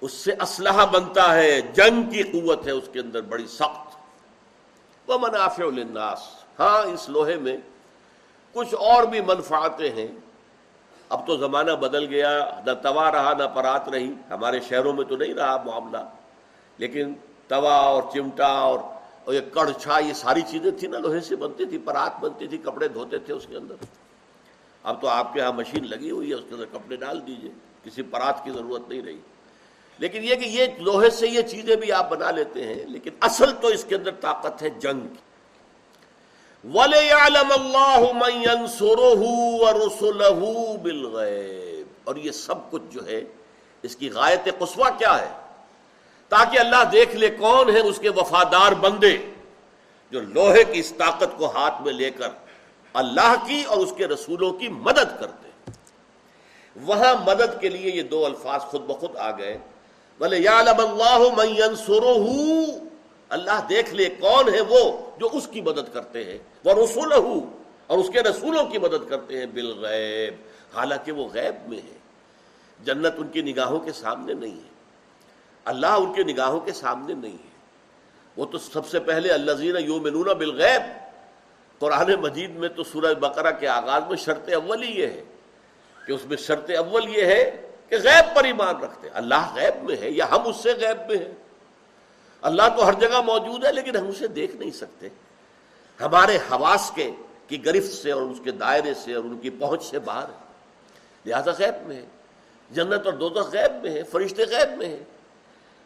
اس 0.01 0.13
سے 0.13 0.33
اسلحہ 0.33 0.87
بنتا 0.87 1.35
ہے، 1.35 1.61
جنگ 1.61 2.03
کی 2.03 2.23
قوت 2.23 2.67
ہے 2.67 2.71
اس 2.71 2.89
کے 2.93 3.01
اندر 3.01 3.21
بڑی 3.21 3.47
سخت۔ 3.47 3.97
وہ 5.07 5.19
منافع 5.19 5.65
الناس 5.65 6.19
ہاں 6.59 6.91
اس 6.91 7.09
لوہے 7.09 7.37
میں 7.37 7.57
کچھ 8.53 8.75
اور 8.75 9.03
بھی 9.03 9.21
منفعتیں 9.21 9.91
ہیں۔ 9.91 10.07
اب 11.09 11.27
تو 11.27 11.37
زمانہ 11.37 11.71
بدل 11.71 12.07
گیا، 12.07 12.61
نہ 12.67 12.71
توا 12.83 13.13
رہا، 13.13 13.33
نہ 13.39 13.43
پرات 13.55 13.89
رہی۔ 13.89 14.13
ہمارے 14.31 14.61
شہروں 14.61 14.93
میں 14.93 15.05
تو 15.05 15.17
نہیں 15.17 15.35
رہا 15.35 15.63
معاملہ۔ 15.67 15.97
لیکن 16.79 17.15
توا 17.49 17.75
اور 17.75 18.03
چمٹا 18.13 18.47
اور 18.47 18.79
اور 19.25 19.35
یہ 19.35 19.41
کڑچھا 19.53 19.99
یہ 19.99 20.13
ساری 20.13 20.41
چیزیں 20.41 20.71
تھیں 20.71 20.91
نا، 20.91 20.99
لوہے 20.99 21.21
سے 21.21 21.37
بنتی 21.37 21.65
تھی، 21.65 21.79
پرات 21.79 22.21
بنتی 22.21 22.47
تھی، 22.47 22.59
کپڑے 22.59 22.89
دھوتے 22.89 23.19
تھے 23.19 23.35
اس 23.35 23.47
کے 23.47 23.57
اندر۔ 23.57 23.75
اب 24.83 25.01
تو 25.01 25.09
آپ 25.09 25.33
کے 25.33 25.41
یہاں 25.41 25.53
مشین 25.53 25.89
لگی 25.89 26.11
ہوئی 26.11 26.31
ہے، 26.31 26.35
اس 26.35 26.45
کے 26.49 26.55
اندر 26.55 26.65
کپڑے 26.73 26.97
ڈال 26.97 27.27
دیجیے۔ 27.27 27.51
کسی 27.85 28.03
پرات 28.03 28.45
کی 28.45 28.51
ضرورت 28.51 28.89
نہیں 28.89 29.03
رہی۔ 29.03 29.19
لیکن 29.99 30.25
یہ 30.25 30.35
کہ 30.35 30.45
یہ 30.45 30.67
لوہے 30.79 31.11
سے 31.11 31.29
یہ 31.29 31.43
چیزیں 31.43 31.77
بھی 31.77 31.93
آپ 31.93 32.11
بنا 32.11 32.31
لیتے 32.31 32.65
ہیں، 32.65 32.87
لیکن 32.87 33.11
اصل 33.21 33.53
تو 33.61 33.69
اس 33.69 33.85
کے 33.85 33.95
اندر 33.95 34.11
طاقت 34.11 34.63
ہے 34.63 34.71
جنگ 34.71 35.01
کی۔ 35.01 35.19
وَلَيَعْلَمَ 36.75 37.55
اللَّهُ 37.55 38.13
مَنْ 38.13 38.33
يَنْصُرُهُ 38.47 39.25
وَرُسُلَهُ 39.61 40.77
بِالْغَيْبِ۔ 40.77 41.85
اور 42.05 42.17
یہ 42.17 42.31
سب 42.31 42.71
کچھ 42.71 42.83
جو 42.91 43.07
ہے، 43.07 43.25
اس 43.83 43.97
کی 43.97 44.11
غایت 44.11 44.49
قصوہ 44.59 44.85
کیا 44.99 45.23
ہے؟ 45.23 45.29
تاکہ 46.29 46.59
اللہ 46.59 46.85
دیکھ 46.93 47.17
لے 47.17 47.31
کون 47.31 47.71
ہے 47.71 47.81
اس 47.81 47.99
کے 47.99 48.09
وفادار 48.09 48.73
بندے 48.73 49.17
جو 50.11 50.21
لوہے 50.21 50.65
کی 50.65 50.81
اس 50.81 50.93
طاقت 50.99 51.39
کو 51.39 51.47
ہاتھ 51.47 51.83
میں 51.83 51.93
لے 51.93 52.11
کر 52.11 52.29
اللہ 52.93 53.35
کی 53.47 53.63
اور 53.63 53.79
اس 53.79 53.93
کے 53.97 54.07
رسولوں 54.07 54.53
کی 54.53 54.69
مدد 54.69 55.21
کرتے 55.21 55.71
وہاں 56.77 57.15
مدد 57.27 57.61
کے 57.61 57.69
لیے 57.69 57.91
یہ 57.97 58.03
دو 58.03 58.27
الفاظ 58.27 58.61
خود 58.61 58.81
بخود 58.81 59.17
آ 59.17 59.31
گئے۔ 59.31 59.59
بولے 60.19 60.39
یا 60.39 60.63
اللہ 63.29 63.67
دیکھ 63.69 63.95
لے 63.95 64.05
کون 64.21 64.55
ہے 64.55 64.61
وہ 64.61 64.99
جو 65.19 65.29
اس 65.33 65.49
کی 65.49 65.61
مدد 65.61 65.95
کرتے 65.95 66.25
ہیں۔ 66.25 66.39
وہ 66.65 66.85
رسول 66.85 67.13
اور 67.87 67.99
اس 67.99 68.11
کے 68.13 68.21
رسولوں 68.21 68.65
کی 68.65 68.79
مدد 68.79 69.09
کرتے 69.09 69.39
ہیں 69.39 69.47
بالغیب۔ 69.47 70.35
حالانکہ 70.77 71.13
وہ 71.13 71.29
غیب 71.35 71.69
میں 71.69 71.79
ہے۔ 71.79 71.99
جنت 72.85 73.13
ان 73.17 73.29
کی 73.29 73.43
نگاہوں 73.43 73.81
کے 73.81 73.93
سامنے 73.93 74.35
نہیں 74.35 74.57
ہے۔ 74.57 74.69
اللہ 75.65 75.87
ان 75.87 76.13
کے 76.13 76.23
نگاہوں 76.23 76.61
کے 76.61 76.73
سامنے 76.73 77.15
نہیں 77.15 77.33
ہے۔ 77.33 77.49
وہ 78.37 78.47
تو 78.47 78.59
سب 78.59 78.87
سے 78.87 79.01
پہلے 79.01 79.29
اللہ 79.29 79.53
زین 79.53 79.77
یوم 79.85 80.03
بالغیب 80.39 80.83
قرآن 81.79 82.15
مجید 82.15 82.57
میں 82.57 82.69
تو 82.69 82.85
سورہ 82.85 83.15
بقرہ 83.15 83.51
کے 83.51 83.69
آغاز 83.69 84.03
میں 84.09 84.17
شرط 84.17 84.49
اول 84.49 84.83
ہی 84.83 85.01
یہ 85.01 85.07
ہے 85.07 85.25
کہ 86.07 86.13
اس 86.13 86.27
میں 86.27 86.37
شرط 86.37 86.71
اول 86.71 87.17
یہ 87.17 87.25
ہے 87.25 87.68
کہ 87.89 87.97
غیب 87.97 88.37
پر 88.37 88.45
ایمان 88.45 88.77
رکھتے 88.77 89.09
اللہ 89.09 89.55
غیب 89.55 89.85
میں 89.85 89.97
ہے 89.97 90.11
یا 90.11 90.31
ہم 90.31 90.49
اس 90.49 90.57
سے 90.57 90.73
غیب 90.73 91.11
میں 91.11 91.19
ہیں؟ 91.19 91.35
اللہ 92.43 92.63
تو 92.77 92.87
ہر 92.87 92.93
جگہ 92.93 93.21
موجود 93.27 93.65
ہے 93.65 93.73
لیکن 93.73 93.97
ہم 93.97 94.09
اسے 94.09 94.29
دیکھ 94.29 94.57
نہیں 94.57 94.71
سکتے۔ 94.71 95.09
ہمارے 96.01 96.37
حواس 96.37 96.93
کے 96.95 97.11
کی 97.47 97.65
گرفت 97.65 97.93
سے 97.93 98.13
اور 98.13 98.23
اس 98.23 98.39
کے 98.45 98.51
دائرے 98.51 98.95
سے 98.95 99.15
اور 99.15 99.25
ان 99.25 99.39
کی 99.39 99.51
پہنچ 99.51 99.85
سے 99.85 99.99
باہر 99.99 100.29
ہے۔ 100.29 100.49
لہذا 101.27 101.51
غیب 101.59 101.87
میں 101.87 101.97
ہے۔ 101.97 102.07
جنت 102.71 103.07
اور 103.07 103.13
دو 103.13 103.29
غیب 103.29 103.83
میں 103.83 103.91
ہے، 103.91 104.03
فرشتے 104.03 104.45
غیب 104.45 104.79
میں 104.79 104.87
ہیں۔ 104.87 105.05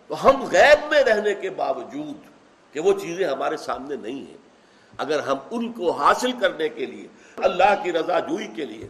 تو 0.09 0.29
ہم 0.29 0.43
غیب 0.43 0.91
میں 0.91 1.05
رہنے 1.05 1.35
کے 1.35 1.51
باوجود 1.51 2.17
کہ 2.75 2.81
وہ 2.81 3.01
چیزیں 3.01 3.27
ہمارے 3.27 3.57
سامنے 3.57 3.97
نہیں 3.97 4.31
ہیں۔ 4.31 4.37
اگر 4.99 5.21
ہم 5.21 5.37
ان 5.51 5.73
کو 5.73 5.91
حاصل 5.91 6.33
کرنے 6.33 6.69
کے 6.69 6.87
لیے، 6.87 7.09
اللہ 7.37 7.83
کی 7.83 7.93
رضا 7.93 8.19
جوئی 8.19 8.49
کے 8.49 8.65
لیے، 8.65 8.89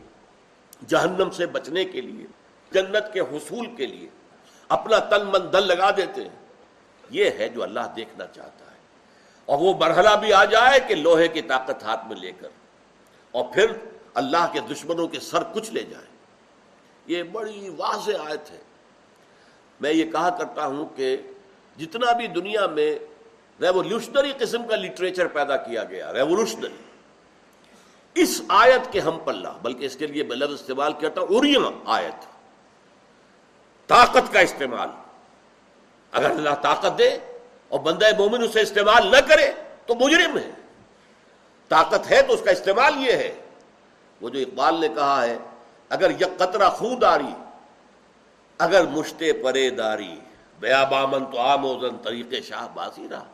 جہنم 0.87 1.31
سے 1.31 1.47
بچنے 1.47 1.85
کے 1.85 2.01
لیے 2.01 2.27
جنت 2.73 3.13
کے 3.13 3.21
حصول 3.21 3.77
کے 3.77 3.87
لیے 3.87 4.09
اپنا 4.69 4.99
تن 4.99 5.27
من 5.27 5.53
دل 5.53 5.69
لگا 5.69 5.91
دیتے 5.91 6.23
ہیں۔ 6.23 6.43
یہ 7.11 7.31
ہے 7.39 7.49
جو 7.49 7.63
اللہ 7.63 7.81
دیکھنا 7.97 8.27
چاہتا 8.27 8.65
ہے۔ 8.67 8.77
اور 9.45 9.59
وہ 9.59 9.75
مرحلہ 9.81 10.17
بھی 10.21 10.33
آ 10.33 10.45
جائے 10.45 10.81
کہ 10.81 10.95
لوہے 10.95 11.29
کی 11.29 11.43
طاقت 11.43 11.83
ہاتھ 11.83 12.07
میں 12.07 12.17
لے 12.17 12.33
کر 12.33 12.49
اور 13.31 13.45
پھر 13.55 13.73
اللہ 14.15 14.51
کے 14.53 14.61
دشمنوں 14.61 15.09
کے 15.09 15.21
سر 15.21 15.43
کچھ 15.53 15.71
لے 15.71 15.83
جائے۔ 15.83 16.07
یہ 17.07 17.23
بڑی 17.23 17.69
واضح 17.77 18.11
آیت 18.29 18.51
ہے۔ 18.51 18.59
میں 19.81 19.93
یہ 19.93 20.11
کہا 20.11 20.31
کرتا 20.31 20.67
ہوں 20.67 20.87
کہ 20.97 21.17
جتنا 21.79 22.13
بھی 22.13 22.27
دنیا 22.27 22.67
میں 22.67 22.99
ریولیوشنری 23.61 24.33
قسم 24.39 24.67
کا 24.67 24.77
لٹریچر 24.77 25.27
پیدا 25.27 25.57
کیا 25.57 25.85
گیا، 25.85 26.13
ریولیوشنری، 26.13 26.77
اس 28.15 28.43
آیت 28.49 28.93
کے 28.93 29.01
ہم 29.01 29.19
پلہ 29.19 29.49
بلکہ 29.63 29.85
اس 29.85 29.97
کے 29.97 30.07
لیے 30.07 30.23
میں 30.23 30.37
لفظ 30.37 30.53
استعمال 30.53 30.93
کیا 30.93 31.09
تھا 31.09 31.23
آیت۔ 31.85 32.32
طاقت 33.87 34.33
کا 34.33 34.41
استعمال۔ 34.41 34.89
اگر 36.13 36.31
اللہ 36.31 36.55
طاقت 36.63 36.99
دے 36.99 37.19
اور 37.69 37.81
بندہ 37.81 38.07
مومن 38.19 38.43
اسے 38.43 38.61
استعمال 38.61 39.07
نہ 39.07 39.17
کرے 39.17 39.53
تو 39.87 39.95
مجرم 39.95 40.39
ہے۔ 40.39 40.51
طاقت 41.69 42.11
ہے 42.11 42.23
تو 42.23 42.33
اس 42.33 42.41
کا 42.45 42.51
استعمال 42.51 42.93
یہ 42.97 43.13
ہے۔ 43.13 43.35
وہ 44.21 44.29
جو 44.29 44.39
اقبال 44.39 44.81
نے 44.81 44.89
کہا 44.89 45.25
ہے، 45.27 45.39
اگر 45.89 46.11
یک 46.11 46.39
قطرہ 46.39 46.71
خون 46.71 47.01
داری، 47.01 47.35
اگر 48.59 48.87
مشتے 48.87 49.33
پرے 49.33 49.71
داری، 49.71 50.21
بیا 50.61 50.85
بامن 50.85 51.25
تو 51.27 51.39
آموزن 51.39 51.99
طریقے 51.99 52.43
شاہ 52.43 52.69
باسی 52.75 53.09
رہا۔ 53.11 53.25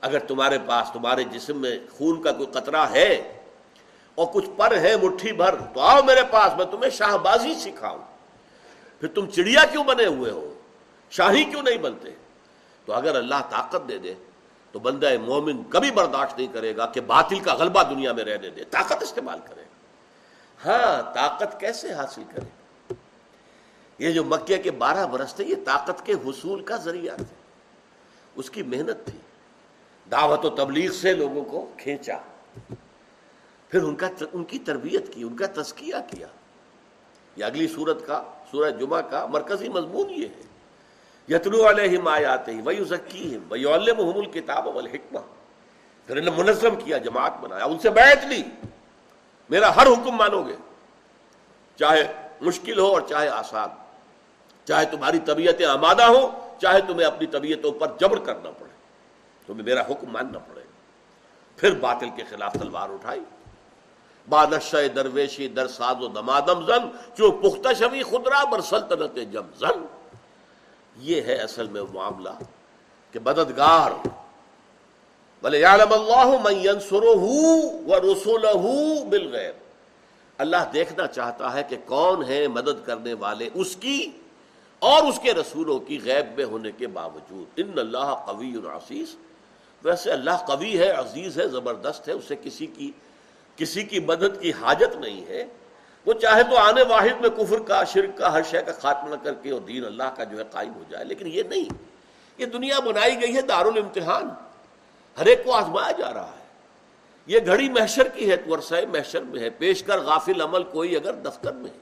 اگر 0.00 0.18
تمہارے 0.18 0.58
پاس، 0.66 0.90
تمہارے 0.92 1.24
جسم 1.24 1.56
میں 1.56 1.78
خون 1.98 2.22
کا 2.22 2.32
کوئی 2.32 2.46
قطرہ 2.46 2.86
ہے 2.90 3.38
اور 4.14 4.26
کچھ 4.32 4.46
پر 4.56 4.76
ہے، 4.76 4.96
مٹھی 4.96 5.32
بھر، 5.32 5.54
تو 5.74 5.80
آؤ 5.80 6.02
میرے 6.02 6.22
پاس، 6.30 6.52
میں 6.56 6.64
تمہیں 6.64 6.90
شاہ 6.90 7.16
بازی 7.16 7.54
سکھاؤں۔ 7.54 7.98
پھر 9.00 9.08
تم 9.08 9.30
چڑیا 9.30 9.64
کیوں 9.64 9.84
بنے 9.84 10.06
ہوئے 10.06 10.30
ہو؟ 10.30 10.54
شاہی 11.10 11.44
کیوں 11.44 11.62
نہیں 11.62 11.78
بنتے؟ 11.78 12.10
تو 12.84 12.92
اگر 12.92 13.16
اللہ 13.16 13.34
طاقت 13.50 13.88
دے 13.88 13.98
دے، 13.98 14.14
تو 14.72 14.78
بندہ 14.78 15.18
مومن 15.22 15.64
کبھی 15.64 15.90
برداشت 15.90 16.38
نہیں 16.38 16.52
کرے 16.52 16.76
گا 16.76 16.86
کہ 16.86 17.00
باطل 17.00 17.38
کا 17.38 17.54
غلبہ 17.54 17.82
دنیا 17.82 18.12
میں 18.12 18.24
رہنے 18.24 18.50
دے، 18.50 18.64
طاقت 18.64 19.02
استعمال 19.02 19.38
کرے۔ 19.48 19.62
ہاں 20.64 21.14
طاقت 21.14 21.60
کیسے 21.60 21.92
حاصل 21.92 22.22
کرے؟ 22.34 22.94
یہ 23.98 24.10
جو 24.10 24.24
مکے 24.24 24.58
کے 24.58 24.70
بارہ 24.70 25.06
برس 25.06 25.34
تھے، 25.34 25.44
یہ 25.44 25.54
طاقت 25.64 26.06
کے 26.06 26.12
حصول 26.12 26.64
کا 26.64 26.76
ذریعہ 26.76 27.16
تھے۔ 27.16 27.34
اس 28.36 28.50
کی 28.50 28.62
محنت 28.62 29.06
تھی۔ 29.06 29.18
دعوت 30.10 30.44
و 30.44 30.50
تبلیغ 30.50 30.92
سے 30.92 31.14
لوگوں 31.14 31.44
کو 31.44 31.72
کھینچا۔ 31.76 32.18
پھر 33.68 33.82
ان 33.82 33.96
کا 33.96 34.08
ان 34.32 34.44
کی 34.44 34.58
تربیت 34.58 35.14
کی، 35.14 35.22
ان 35.22 35.36
کا 35.36 35.62
تزکیہ 35.62 35.94
کیا۔ 36.10 36.26
یہ 37.36 37.44
اگلی 37.44 37.68
صورت 37.68 38.06
کا 38.06 38.22
سورج 38.50 38.80
جمعہ 38.80 39.00
کا 39.00 39.26
مرکزی 39.26 39.68
مضمون 39.68 40.10
یہ 40.10 40.26
ہے۔ 40.26 40.42
یتلو 41.34 41.68
علیہم 41.68 42.08
آیاتے 42.08 42.52
ہی 42.52 42.60
وہی 42.60 42.84
ذکیم 42.84 43.46
وہی 43.48 43.64
علم 43.64 44.00
الکتاب 44.00 44.66
والحکمہ۔ 44.66 45.18
پھر 46.06 46.16
انہیں 46.16 46.38
منظم 46.38 46.76
کیا، 46.76 46.98
جماعت 46.98 47.32
بنایا، 47.40 47.64
ان 47.64 47.78
سے 47.78 47.90
بیعت 47.90 48.24
لی۔ 48.24 48.42
میرا 49.50 49.76
ہر 49.76 49.86
حکم 49.86 50.10
مانو 50.10 50.42
گے، 50.42 50.56
چاہے 51.76 52.12
مشکل 52.40 52.78
ہو 52.78 52.86
اور 52.86 53.00
چاہے 53.08 53.28
آسان۔ 53.28 53.68
چاہے 54.64 54.86
تمہاری 54.86 55.18
طبیعتیں 55.18 55.66
آمادہ 55.66 56.02
ہو 56.02 56.48
چاہے 56.60 56.80
تمہیں 56.80 57.06
اپنی 57.06 57.26
طبیعتوں 57.26 57.72
پر 57.72 57.86
جبر 58.00 58.18
کرنا 58.18 58.50
پڑے۔ 58.50 58.70
تمہیں 59.46 59.64
میرا 59.64 59.80
حکم 59.80 60.12
ماننا 60.12 60.38
پڑے۔ 60.38 60.60
پھر 61.56 61.74
باطل 61.74 62.08
کے 62.16 62.22
خلاف 62.30 62.52
تلوار 62.52 62.88
اٹھائی۔ 62.88 63.20
بادشاہ 64.30 64.86
درویشی 64.96 65.48
در 65.48 65.68
ساز 65.68 66.02
و 66.02 66.08
دمادم 66.08 66.64
زن 66.66 66.88
جو 67.18 67.30
پختہ 67.42 67.68
شوی 67.78 68.02
خدرا 68.02 68.44
بر 68.44 68.60
سلطنت 68.70 69.18
جم 69.32 69.46
زن۔ 69.58 69.84
یہ 70.96 71.22
ہے 71.22 71.34
اصل 71.42 71.68
میں 71.68 71.82
معاملہ 71.92 72.34
کہ 73.12 73.18
مددگار 73.24 73.90
بلے 75.42 75.64
اللہ 75.64 76.30
من 76.44 76.56
ينصره 76.64 77.26
ورسله 77.88 78.64
بالغیب۔ 79.10 79.56
اللہ 80.38 80.62
دیکھنا 80.72 81.06
چاہتا 81.06 81.52
ہے 81.54 81.62
کہ 81.68 81.76
کون 81.86 82.24
ہے 82.24 82.46
مدد 82.48 82.84
کرنے 82.86 83.14
والے 83.14 83.48
اس 83.54 83.76
کی 83.76 83.98
اور 84.78 85.02
اس 85.02 85.18
کے 85.22 85.34
رسولوں 85.34 85.78
کی 85.78 85.98
غیب 86.04 86.26
میں 86.36 86.44
ہونے 86.44 86.70
کے 86.78 86.86
باوجود۔ 86.86 87.46
ان 87.56 87.78
اللہ 87.78 88.14
قوی 88.26 88.52
العزیز 88.56 89.16
ویسے 89.84 90.12
اللہ 90.12 90.44
قوی 90.46 90.78
ہے، 90.78 90.90
عزیز 90.90 91.38
ہے، 91.40 91.48
زبردست 91.48 92.08
ہے، 92.08 92.12
اسے 92.12 92.36
کسی 92.42 92.66
کی 92.66 92.90
کسی 93.60 93.82
کی 93.82 94.00
مدد 94.00 94.40
کی 94.40 94.52
حاجت 94.60 94.96
نہیں 94.96 95.28
ہے، 95.28 95.44
وہ 96.06 96.12
چاہے 96.12 96.42
تو 96.42 96.56
آنے 96.56 96.82
واحد 96.82 97.20
میں 97.20 97.30
کفر 97.30 97.58
کا، 97.58 97.84
شرک 97.84 98.18
کا، 98.18 98.32
ہر 98.32 98.42
شے 98.50 98.62
کا 98.62 98.72
خاتمہ 98.72 99.16
کر 99.24 99.34
کے 99.34 99.50
اور 99.50 99.60
دین 99.60 99.84
اللہ 99.84 100.02
کا 100.16 100.24
جو 100.24 100.38
ہے 100.38 100.44
قائم 100.50 100.74
ہو 100.74 100.82
جائے، 100.90 101.04
لیکن 101.04 101.26
یہ 101.26 101.42
نہیں۔ 101.42 101.72
یہ 102.38 102.46
دنیا 102.46 102.80
بنائی 102.80 103.22
گئی 103.22 103.36
ہے 103.36 103.42
دار 103.42 103.64
الامتحان 103.66 104.28
ہر 105.18 105.26
ایک 105.26 105.44
کو 105.44 105.52
آزمایا 105.52 105.90
جا 105.90 106.14
رہا 106.14 106.26
ہے۔ 106.26 106.44
یہ 107.26 107.38
گھڑی 107.46 107.68
محشر 107.68 108.08
کی 108.08 108.30
ہے 108.30 108.36
ورثہ 108.48 108.74
محشر 108.92 109.22
میں 109.22 109.40
ہے۔ 109.40 109.50
پیش 109.50 109.82
کر 109.82 109.98
غافل 109.98 110.40
عمل 110.40 110.62
کوئی 110.62 110.96
اگر 110.96 111.12
دفتر 111.12 111.52
میں 111.52 111.70
ہے۔ 111.70 111.78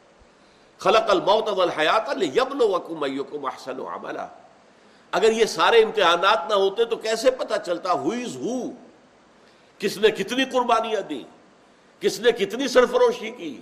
خلق 0.79 1.11
الموت 1.11 1.49
والحیات 1.49 2.11
لیبلوکم 2.11 3.03
ایکم 3.03 3.45
احسن 3.45 3.81
عملا۔ 3.81 4.27
اگر 5.13 5.33
یہ 5.33 5.45
سارے 5.45 5.83
امتحانات 5.83 6.49
نہ 6.49 6.55
ہوتے 6.55 6.85
تو 6.85 6.97
کیسے 6.97 7.31
پتا 7.31 7.59
چلتا 7.59 7.93
ہوئیز 7.93 8.37
ہو 8.37 8.71
کس 9.79 9.99
نے 9.99 10.11
کتنی 10.11 10.45
قربانیاں 10.45 11.01
دی 11.01 11.25
کس 12.01 12.21
نے 12.21 12.33
کتنی 12.33 12.69
سرفروشی 12.69 13.31
کی، 13.31 13.61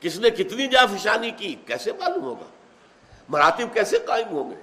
کس 0.00 0.18
نے 0.18 0.30
کتنی 0.30 0.66
جافشانی 0.66 1.30
کی، 1.30 1.54
کیسے 1.66 1.92
معلوم 1.92 2.24
ہوگا؟ 2.24 2.46
مراتب 3.28 3.74
کیسے 3.74 3.98
قائم 3.98 4.28
ہوں 4.30 4.50
گے؟ 4.50 4.56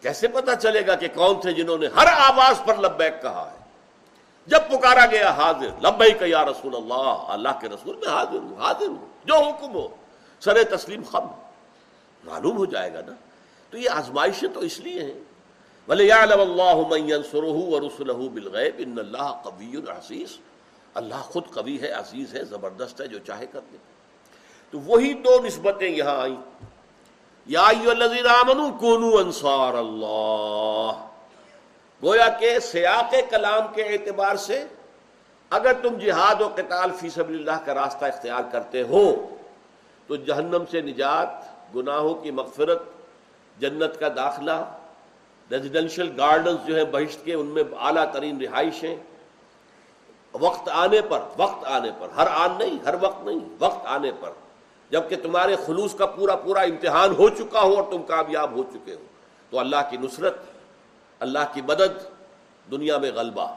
کیسے 0.00 0.28
پتا 0.28 0.56
چلے 0.56 0.86
گا 0.86 0.94
کہ 0.94 1.08
کون 1.14 1.40
تھے 1.40 1.52
جنہوں 1.52 1.78
نے 1.78 1.86
ہر 1.86 2.06
آواز 2.06 2.62
پر 2.64 2.76
لبیک 2.76 3.22
کہا 3.22 3.50
ہے؟ 3.52 3.64
جب 4.46 4.60
پکارا 4.68 5.06
گیا 5.06 5.30
حاضر، 5.30 5.68
لبیک 5.82 6.22
یا 6.22 6.44
رسول 6.44 6.76
اللہ 6.76 7.24
اللہ 7.28 7.48
کے 7.60 7.68
رسول 7.68 7.96
میں 7.96 8.08
حاضر 8.08 8.38
ہوں 8.38 8.60
حاضر 8.60 8.86
ہوں، 8.86 9.06
جو 9.24 9.34
حکم 9.34 9.74
ہو، 9.74 9.88
سر 10.40 10.62
تسلیم 10.62 11.02
خم۔ 11.02 11.26
معلوم 12.24 12.56
ہو 12.56 12.64
جائے 12.64 12.94
گا 12.94 13.00
نا؟ 13.06 13.12
تو 13.70 13.78
یہ 13.78 13.90
آزمائشیں 13.90 14.48
تو 14.48 14.60
اس 14.60 14.80
لیے 14.80 15.02
ہیں۔ 15.02 15.20
بلے 15.86 16.12
ان 18.78 18.98
اللہ 18.98 19.40
قوی 19.42 19.76
العزیز 19.76 20.38
اللہ 20.94 21.14
خود 21.14 21.42
قوی 21.54 21.80
ہے، 21.80 21.88
عزیز 21.88 22.34
ہے، 22.34 22.44
زبردست 22.44 23.00
ہے، 23.00 23.06
جو 23.06 23.18
چاہے 23.18 23.46
کر 23.46 23.60
دے۔ 23.72 23.76
تو 24.70 24.80
وہی 24.80 25.12
دو 25.12 25.44
نسبتیں 25.44 25.88
یہاں 25.88 26.20
آئیں۔ 26.20 26.36
یا 27.46 27.68
کونو 28.80 29.16
انصار 29.16 29.74
اللہ۔ 29.74 31.08
گویا 32.02 32.28
کہ 32.28 32.58
سیاق 32.58 33.14
کلام 33.30 33.74
کے 33.74 33.82
اعتبار 33.82 34.36
سے 34.36 34.66
اگر 35.50 35.72
تم 35.72 35.98
جہاد 35.98 36.40
و 36.40 36.48
قتال 36.48 36.90
فی 37.00 37.10
سبیل 37.10 37.38
اللہ 37.38 37.64
کا 37.64 37.74
راستہ 37.74 38.04
اختیار 38.04 38.42
کرتے 38.52 38.82
ہو، 38.82 39.36
تو 40.06 40.16
جہنم 40.16 40.64
سے 40.70 40.80
نجات، 40.80 41.28
گناہوں 41.76 42.14
کی 42.14 42.30
مغفرت، 42.30 42.82
جنت 43.58 44.00
کا 44.00 44.08
داخلہ 44.16 44.78
ریزیڈینشل 45.50 46.20
گارڈنز 46.20 46.66
جو 46.66 46.76
ہیں 46.76 46.84
بہشت 46.84 47.24
کے، 47.24 47.34
ان 47.34 47.46
میں 47.46 47.62
اعلیٰ 47.78 48.12
ترین 48.12 48.40
رہائشیں 48.40 48.96
وقت 50.32 50.68
آنے 50.68 51.00
پر، 51.02 51.20
وقت 51.36 51.64
آنے 51.64 51.90
پر۔ 51.98 52.08
ہر 52.16 52.26
آن 52.26 52.58
نہیں، 52.58 52.78
ہر 52.84 52.94
وقت 53.00 53.24
نہیں، 53.24 53.38
وقت 53.58 53.86
آنے 53.86 54.12
پر۔ 54.20 54.30
جبکہ 54.90 55.16
تمہارے 55.16 55.56
خلوص 55.66 55.94
کا 55.94 56.06
پورا 56.06 56.36
پورا 56.36 56.60
امتحان 56.60 57.14
ہو 57.14 57.28
چکا 57.28 57.60
ہو 57.60 57.74
اور 57.74 57.92
تم 57.92 58.02
کامیاب 58.02 58.52
ہو 58.52 58.62
چکے 58.62 58.94
ہو۔ 58.94 59.04
تو 59.50 59.58
اللہ 59.58 59.76
کی 59.90 59.96
نصرت، 59.96 60.36
اللہ 61.20 61.38
کی 61.52 61.62
مدد 61.62 62.04
دنیا 62.70 62.98
میں 62.98 63.12
غلبہ۔ 63.12 63.54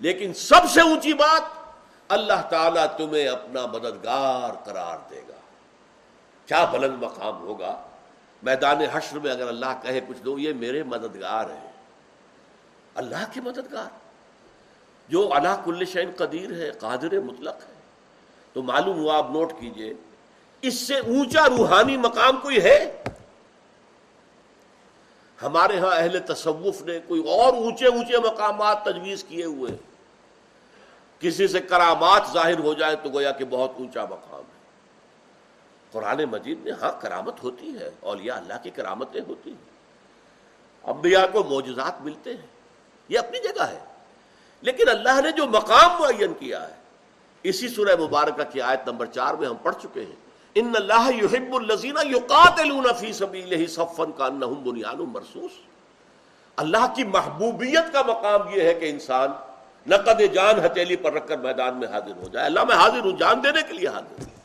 لیکن 0.00 0.34
سب 0.34 0.70
سے 0.70 0.80
اونچی 0.80 1.14
بات، 1.14 1.42
اللہ 2.08 2.48
تعالیٰ 2.50 2.86
تمہیں 2.96 3.28
اپنا 3.28 3.66
مددگار 3.66 4.64
قرار 4.64 4.98
دے 5.10 5.22
گا۔ 5.28 5.34
کیا 6.46 6.64
بلند 6.64 7.02
مقام 7.02 7.40
ہوگا؟ 7.40 7.82
میدان 8.42 8.80
حشر 8.92 9.18
میں 9.18 9.30
اگر 9.30 9.48
اللہ 9.48 9.80
کہے 9.82 10.00
کچھ 10.08 10.18
دو 10.18 10.38
یہ 10.38 10.52
میرے 10.52 10.82
مددگار 10.82 11.50
ہیں۔ 11.50 11.72
اللہ 12.94 13.32
کے 13.32 13.40
مددگار۔ 13.40 14.07
جو 15.08 15.34
اللہ 15.34 15.62
کل 15.64 15.84
شعین 15.84 16.10
قدیر 16.16 16.52
ہے، 16.52 16.70
قادر 16.70 17.20
مطلق 17.20 17.54
ہے۔ 17.54 17.74
تو 18.52 18.62
معلوم 18.62 18.98
ہوا، 18.98 19.18
آپ 19.18 19.30
نوٹ 19.30 19.52
کیجیے، 19.60 19.94
اس 20.62 20.74
سے 20.74 20.98
اونچا 20.98 21.48
روحانی 21.48 21.96
مقام 21.96 22.36
کوئی 22.36 22.62
ہے؟ 22.62 23.02
ہمارے 25.42 25.78
ہاں 25.78 25.96
اہل 25.96 26.18
تصوف 26.18 26.82
نے 26.82 26.98
کوئی 27.08 27.30
اور 27.30 27.52
اونچے 27.52 27.86
اونچے 27.86 28.18
مقامات 28.18 28.84
تجویز 28.84 29.24
کیے 29.24 29.44
ہوئے 29.44 29.70
کسی 31.18 31.48
سے 31.48 31.60
کرامات 31.60 32.22
ظاہر 32.32 32.58
ہو 32.58 32.74
جائے 32.74 32.96
تو 32.96 33.08
گویا 33.08 33.32
کہ 33.32 33.44
بہت 33.44 33.70
اونچا 33.78 34.04
مقام 34.04 34.40
ہے۔ 34.40 34.58
قرآن 35.92 36.24
مجید 36.24 36.58
میں 36.60 36.72
ہاں 36.72 36.92
کرامت 37.00 37.42
ہوتی 37.42 37.78
ہے، 37.80 37.90
اولیاء 38.00 38.36
اللہ 38.36 38.54
کی 38.62 38.70
کرامتیں 38.70 39.20
ہوتی 39.28 39.50
ہیں۔ 39.50 39.78
انبیاء 40.82 41.26
کو 41.32 41.44
معجزات 41.44 42.00
ملتے 42.00 42.30
ہیں، 42.30 42.46
یہ 43.08 43.18
اپنی 43.18 43.38
جگہ 43.38 43.62
ہے۔ 43.62 43.87
لیکن 44.60 44.88
اللہ 44.88 45.20
نے 45.20 45.30
جو 45.30 45.46
مقام 45.46 46.02
معین 46.02 46.34
کیا 46.38 46.68
ہے، 46.68 46.74
اسی 47.42 47.68
سورہ 47.68 47.96
مبارکہ 48.00 48.42
کی 48.52 48.60
آیت 48.60 48.88
نمبر 48.88 49.06
چار 49.06 49.34
میں 49.34 49.48
ہم 49.48 49.56
پڑھ 49.62 49.74
چکے 49.82 50.00
ہیں۔ 50.00 50.16
ان 50.54 50.72
اللہ 50.74 51.10
یحب 51.22 51.54
الذین 51.54 51.96
یقاتلون 52.04 52.86
فی 53.00 53.12
سبیلہ 53.12 53.66
صفا 53.66 54.04
کانہم 54.16 54.54
بنیان 54.54 55.04
مرصوص۔ 55.12 55.50
اللہ 56.56 56.94
کی 56.96 57.04
محبوبیت 57.04 57.92
کا 57.92 58.02
مقام 58.02 58.40
یہ 58.54 58.62
ہے 58.62 58.74
کہ 58.74 58.90
انسان 58.90 59.28
نقد 59.86 60.34
جان 60.34 60.64
ہتھیلی 60.64 60.96
پر 60.96 61.12
رکھ 61.12 61.28
کر 61.28 61.36
میدان 61.36 61.76
میں 61.76 61.88
حاضر 61.88 62.12
ہو 62.16 62.28
جائے۔ 62.32 62.46
اللہ 62.46 62.64
میں 62.64 62.76
حاضر 62.76 63.04
ہوں، 63.04 63.12
جان 63.12 63.44
دینے 63.44 63.62
کے 63.68 63.72
لیے 63.72 63.88
حاضر 63.88 64.22
ہوں۔ 64.22 64.38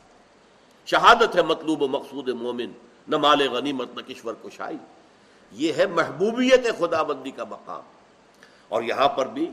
شہادت 0.85 1.35
ہے 1.35 1.41
مطلوب 1.41 1.81
و 1.81 1.87
مقصود 1.87 2.29
مومن، 2.29 2.71
نہ 3.07 3.17
مال 3.17 3.49
غنیمت، 3.49 3.87
نہ 3.95 4.01
کشور 4.01 4.33
کشائی۔ 4.43 4.77
یہ 5.51 5.73
ہے 5.73 5.85
محبوبیت 5.85 6.79
خدا 6.79 7.03
بندی 7.03 7.31
کا 7.31 7.43
مقام۔ 7.43 7.81
اور 8.67 8.83
یہاں 8.83 9.09
پر 9.09 9.25
بھی 9.25 9.51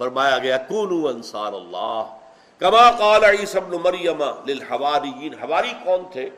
فرمایا 0.00 0.38
گیا، 0.38 0.56
کونو 0.58 1.08
انصار 1.08 1.52
اللہ. 1.52 2.16
کما 2.58 2.90
قال 2.90 3.24
عیسی 3.24 3.58
ابن 3.58 3.70
مریم 3.82 4.22
للحواریین، 4.46 5.34
حواری 5.34 5.72
کون 5.84 6.04
تھے؟ 6.12 6.28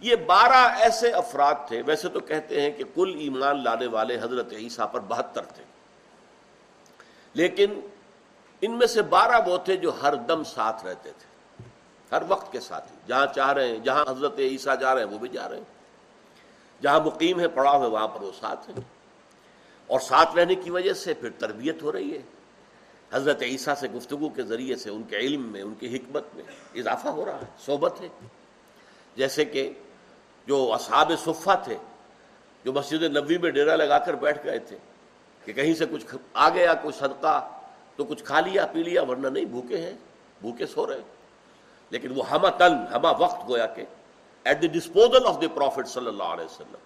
یہ 0.00 0.16
بارہ 0.16 0.60
ایسے 0.78 1.10
افراد 1.12 1.54
تھے، 1.68 1.82
ویسے 1.86 2.08
تو 2.08 2.20
کہتے 2.20 2.60
ہیں 2.60 2.70
کہ 2.70 2.84
کل 2.94 3.14
ایمان 3.18 3.64
لانے 3.64 3.86
والے 3.86 4.18
حضرت 4.22 4.52
عیسیٰ 4.52 4.86
پر 4.92 5.00
بہتر 5.00 5.42
تھے. 5.42 5.64
لیکن 7.34 7.80
ان 8.62 8.78
میں 8.78 8.86
سے 8.86 9.02
بارہ 9.02 9.40
وہ 9.46 9.56
تھے 9.56 9.76
جو 9.76 9.90
ہر 10.02 10.14
دم 10.14 10.44
ساتھ 10.44 10.86
رہتے 10.86 11.10
تھے، 11.12 11.64
ہر 12.12 12.22
وقت 12.28 12.52
کے 12.52 12.60
ساتھ 12.60 12.92
جہاں 13.06 13.26
چاہ 13.34 13.52
رہے 13.52 13.68
ہیں، 13.68 13.78
جہاں 13.78 14.04
حضرت 14.08 14.38
عیسیٰ 14.38 14.80
جا 14.80 14.94
رہے 14.94 15.04
ہیں، 15.04 15.10
وہ 15.10 15.18
بھی 15.18 15.28
جا 15.28 15.48
رہے 15.48 15.56
ہیں. 15.56 15.64
جہاں 16.82 17.00
مقیم 17.00 17.40
ہے، 17.40 17.48
پڑا 17.48 17.76
ہوئے 17.76 17.88
وہاں 17.88 18.08
پر 18.08 18.22
وہ 18.22 18.32
ساتھ 18.40 18.70
ہیں. 18.70 18.80
اور 19.86 20.00
ساتھ 20.00 20.36
رہنے 20.36 20.54
کی 20.54 20.70
وجہ 20.70 20.92
سے 20.92 21.14
پھر 21.14 21.30
تربیت 21.38 21.82
ہو 21.82 21.92
رہی 21.92 22.12
ہے 22.12 22.22
حضرت 23.12 23.42
عیسیٰ 23.42 23.74
سے 23.74 23.88
گفتگو 23.88 24.28
کے 24.28 24.42
ذریعے 24.42 24.76
سے 24.76 24.90
ان 24.90 25.02
کے 25.02 25.16
علم 25.16 25.42
میں، 25.42 25.62
ان 25.62 25.74
کی 25.74 25.96
حکمت 25.96 26.24
میں 26.34 26.44
اضافہ 26.74 27.08
ہو 27.08 27.24
رہا 27.24 27.34
ہے، 27.34 27.46
صحبت 27.66 28.00
ہے۔ 28.00 28.08
جیسے 29.16 29.44
کہ 29.44 29.72
جو 30.46 30.72
اصحاب 30.72 31.12
صفہ 31.24 31.60
تھے، 31.64 31.76
جو 32.64 32.72
مسجد 32.72 33.02
نبوی 33.02 33.38
میں 33.38 33.50
ڈیرا 33.50 33.76
لگا 33.76 33.98
کر 33.98 34.14
بیٹھ 34.14 34.38
گئے 34.44 34.58
تھے 34.58 34.78
کہ 35.44 35.52
کہیں 35.52 35.74
سے 35.74 35.84
کچھ 35.90 36.14
آ 36.34 36.48
گیا 36.48 36.74
کچھ 36.74 36.96
صدقہ 36.96 37.48
تو 37.96 38.04
کچھ 38.04 38.24
کھا 38.24 38.40
لیا، 38.40 38.66
پی 38.66 38.82
لیا، 38.82 39.02
ورنہ 39.02 39.28
نہیں، 39.28 39.44
بھوکے 39.44 39.76
ہیں، 39.76 39.94
بھوکے 40.40 40.66
سو 40.66 40.86
رہے۔ 40.86 41.00
لیکن 41.90 42.12
وہ 42.16 42.30
ہما 42.30 42.50
تن 42.50 42.72
ہما 42.94 43.10
وقت 43.10 43.48
گویا 43.48 43.66
کہ 43.66 43.84
at 44.44 44.62
the 44.62 44.66
disposal 44.66 45.26
of 45.26 45.40
the 45.40 45.46
prophet 45.46 45.88
صلی 45.88 46.06
اللہ 46.06 46.22
علیہ 46.22 46.44
وسلم 46.44 46.76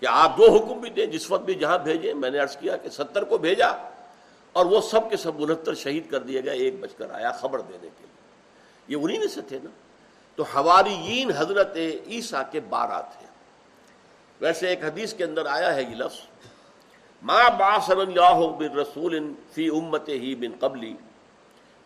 کہ 0.00 0.06
آپ 0.10 0.38
جو 0.38 0.52
حکم 0.52 0.80
بھی 0.80 0.90
دیں، 0.90 1.06
جس 1.06 1.30
وقت 1.30 1.42
بھی 1.42 1.54
جہاں 1.54 1.78
بھیجیں، 1.78 2.14
میں 2.14 2.30
نے 2.30 2.38
عرض 2.38 2.56
کیا 2.56 2.76
کہ 2.76 2.88
ستر 2.88 3.24
کو 3.24 3.38
بھیجا۔ 3.38 3.72
اور 4.58 4.66
وہ 4.66 4.80
سب 4.80 5.10
کے 5.10 5.16
سب 5.16 5.32
انہتر 5.38 5.74
شہید 5.74 6.10
کر 6.10 6.18
دیا 6.18 6.40
گیا 6.40 6.52
ایک 6.52 6.80
بج 6.80 6.94
کر 6.94 7.10
آیا 7.10 7.32
خبر 7.32 7.60
دینے 7.60 7.88
کے 7.98 8.04
لیے۔ 8.04 8.16
یہ 8.88 8.96
انہیں 9.04 9.18
میں 9.18 9.26
سے 9.26 9.40
تھے 9.42 9.58
نا۔ 9.64 9.70
تو 10.36 10.44
ہواریین 10.54 11.30
حضرت 11.36 11.76
عیسیٰ 12.06 12.42
کے 12.50 12.60
بارہ 12.60 13.02
تھے۔ 13.02 13.26
ویسے 14.40 14.68
ایک 14.68 14.84
حدیث 14.84 15.14
کے 15.14 15.24
اندر 15.24 15.46
آیا 15.46 15.74
ہے 15.74 15.82
یہ 15.82 15.94
لفظ، 15.94 16.20
ما 17.22 17.48
باسن 17.48 18.00
اللہ 18.00 18.46
بن 18.58 18.78
رسول 18.78 19.32
فی 19.52 19.68
امت 19.68 20.08
ہی 20.08 20.34
بن 20.34 20.56
قبلی 20.60 20.94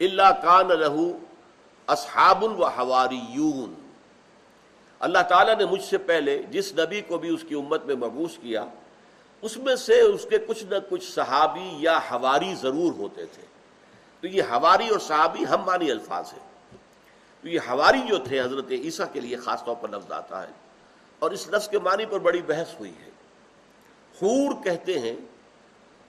اللہ 0.00 0.42
کان 0.42 0.68
لہو 0.68 1.18
اصحاب 1.86 2.44
و 2.44 2.64
حواریون 2.64 3.74
اللہ 5.00 5.18
تعالیٰ 5.28 5.56
نے 5.56 5.64
مجھ 5.66 5.82
سے 5.82 5.98
پہلے 5.98 6.42
جس 6.50 6.72
نبی 6.78 7.00
کو 7.00 7.18
بھی 7.18 7.28
اس 7.28 7.44
کی 7.48 7.54
امت 7.54 7.84
میں 7.84 7.94
مبوس 7.94 8.38
کیا 8.42 8.64
اس 9.42 9.56
میں 9.56 9.76
سے 9.76 10.00
اس 10.00 10.26
کے 10.30 10.38
کچھ 10.38 10.64
نہ 10.64 10.74
کچھ 10.88 11.12
صحابی 11.12 11.68
یا 11.78 11.98
ہواری 11.98 12.54
ضرور 12.54 12.92
ہوتے 12.92 13.26
تھے۔ 13.26 13.42
تو 14.20 14.26
یہ 14.26 14.42
ہواری 14.42 14.88
اور 14.88 14.98
صحابی 14.98 15.44
ہم 15.50 15.62
مانی 15.64 15.90
الفاظ 15.90 16.32
ہیں۔ 16.32 16.76
تو 17.42 17.48
یہ 17.48 17.58
ہواری 17.68 18.00
جو 18.08 18.18
تھے 18.18 18.40
حضرت 18.40 18.64
عیسیٰ 18.70 19.06
کے 19.12 19.20
لیے 19.20 19.36
خاص 19.36 19.64
طور 19.64 19.76
پر 19.76 19.88
لفظ 19.88 20.12
آتا 20.12 20.42
ہے۔ 20.42 20.52
اور 21.18 21.30
اس 21.30 21.48
لفظ 21.48 21.68
کے 21.68 21.78
معنی 21.78 22.06
پر 22.06 22.18
بڑی 22.18 22.42
بحث 22.42 22.68
ہوئی 22.80 22.90
ہے۔ 22.90 23.10
حور 24.22 24.64
کہتے 24.64 24.98
ہیں، 24.98 25.16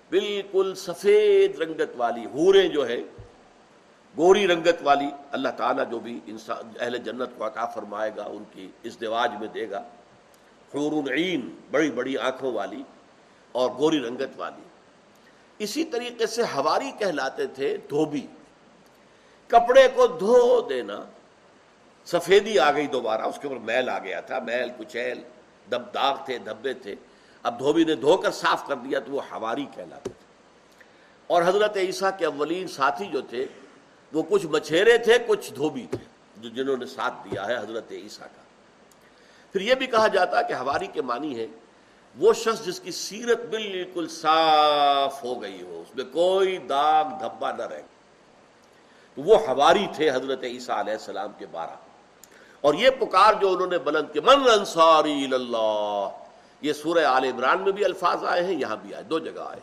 بالکل 0.10 0.74
سفید 0.76 1.62
رنگت 1.62 1.92
والی 1.98 2.26
حوریں 2.26 2.70
جو 2.70 2.88
ہے 2.88 2.98
گوری 4.18 4.48
رنگت 4.48 4.76
والی، 4.84 5.08
اللہ 5.32 5.50
تعالیٰ 5.58 5.90
جو 5.92 6.00
بھی 6.00 6.20
انسان، 6.26 6.74
اہل 6.80 6.98
جنت 6.98 7.30
کو 7.38 7.48
عطا 7.48 7.66
فرمائے 7.66 8.12
گا، 8.18 8.24
ان 8.24 8.44
کی 8.52 8.68
اس 8.84 9.02
دیواج 9.02 9.32
میں 9.40 9.48
دے 9.48 9.70
گا۔ 9.70 9.80
حور 10.76 11.12
عین 11.12 11.56
بڑی 11.72 11.92
بڑی 11.92 12.18
آنکھوں 12.18 12.54
والی۔ 12.54 12.84
اور 13.54 13.72
گوری 13.72 14.00
رنگت 14.00 14.30
والی۔ 14.36 14.62
اسی 15.60 15.84
طریقے 15.84 16.28
سے 16.28 16.44
ہواری 16.44 16.92
کہلاتے 17.00 17.48
تھے 17.48 17.78
دھوبی۔ 17.78 18.28
کپڑے 19.48 19.88
کو 19.96 20.08
دھو 20.08 20.62
دینا۔ 20.62 21.06
سفیدی 22.06 22.60
آ 22.60 22.72
گئی 22.72 22.88
دوبارہ، 22.88 23.22
اس 23.22 23.40
کے 23.42 23.48
اوپر 23.48 23.60
میل 23.60 23.90
آ 23.90 24.00
گیا 24.00 24.20
تھا۔ 24.20 24.40
میل، 24.40 24.70
کچیل 24.78 25.22
دب 25.72 25.94
داغ 25.94 26.26
تھے، 26.26 26.38
دھبے 26.38 26.74
تھے۔ 26.74 26.96
اب 27.44 27.60
دھوبی 27.60 27.84
نے 27.84 27.96
دھو 27.96 28.18
کر 28.18 28.32
صاف 28.32 28.68
کر 28.68 28.76
دیا 28.76 29.00
تو 29.00 29.12
وہ 29.12 29.22
ہواری 29.32 29.66
کہلاتے 29.76 30.10
تھے۔ 30.10 30.24
اور 31.28 31.42
حضرت 31.42 31.78
عیسیٰ 31.78 32.10
کے 32.18 32.26
اولین 32.26 32.68
ساتھی 32.68 33.06
جو 33.06 33.22
تھے، 33.22 33.46
وہ 34.14 34.24
کچھ 34.30 34.46
مچھیرے 34.46 34.98
تھے، 34.98 35.18
کچھ 35.28 35.54
دھوبی 35.54 35.88
تھے، 35.92 36.06
جو 36.38 36.50
جنہوں 36.50 36.78
نے 36.78 36.86
ساتھ 36.86 37.14
دیا 37.32 37.48
ہے 37.48 37.58
حضرت 37.58 37.92
عیسیٰ 37.92 38.28
کا۔ 38.28 38.42
پھر 39.52 39.62
یہ 39.62 39.76
بھی 39.76 39.88
کہا 39.88 40.08
جاتا 40.08 40.42
کہ 40.42 40.54
ہواری 40.54 40.88
کے 40.88 41.02
معنی 41.02 41.40
ہے 41.40 41.48
وہ 42.20 42.34
شخص 42.34 42.66
جس 42.66 42.80
کی 42.80 42.92
سیرت 42.92 43.46
بالکل 43.46 44.08
صاف 44.08 45.24
ہو 45.24 45.42
گئی 45.42 45.62
ہو، 45.62 45.84
اس 45.88 45.96
میں 45.96 46.06
کوئی 46.06 46.58
داغ 46.58 47.06
دھبا 47.20 47.52
نہ 47.52 47.62
رہے۔ 47.62 47.82
وہ 49.18 49.38
ہواری 49.48 49.88
تھے 49.96 50.10
حضرت 50.10 50.44
عیسیٰ 50.44 50.80
علیہ 50.80 50.94
السلام 50.94 51.32
کے 51.38 51.46
بارہ۔ 51.46 51.70
اور 52.62 52.74
یہ 52.74 52.90
پکار 52.90 53.34
جو 53.34 53.52
انہوں 53.52 53.68
نے 53.68 53.78
بلند 53.78 54.14
کے 54.14 54.22
من 54.22 54.50
انصاری 54.60 55.28
اللہ 55.32 56.10
یہ 56.62 56.74
سورہ 56.74 57.06
آل 57.06 57.24
عمران 57.24 57.62
میں 57.62 57.72
بھی 57.72 57.86
الفاظ 57.86 58.24
آئے 58.24 58.44
ہیں، 58.44 58.54
یہاں 58.54 58.76
بھی 58.76 58.94
آئے، 58.94 59.04
دو 59.04 59.20
جگہ 59.20 59.40
آئے۔ 59.40 59.60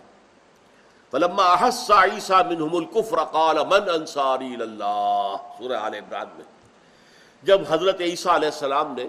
فلما 1.11 1.45
احس 1.45 1.91
عیسیٰ 1.91 2.47
منہم 2.47 2.77
الكفر 2.77 3.25
قال 3.25 3.59
من 3.67 3.91
انصاری 3.95 4.55
اللہ 4.55 5.37
سورہ 5.59 5.73
آل 5.73 5.95
عمران 5.95 6.27
میں۔ 6.35 6.45
جب 7.43 7.61
حضرت 7.69 8.01
عیسیٰ 8.01 8.35
علیہ 8.35 8.49
السلام 8.49 8.95
نے 8.97 9.07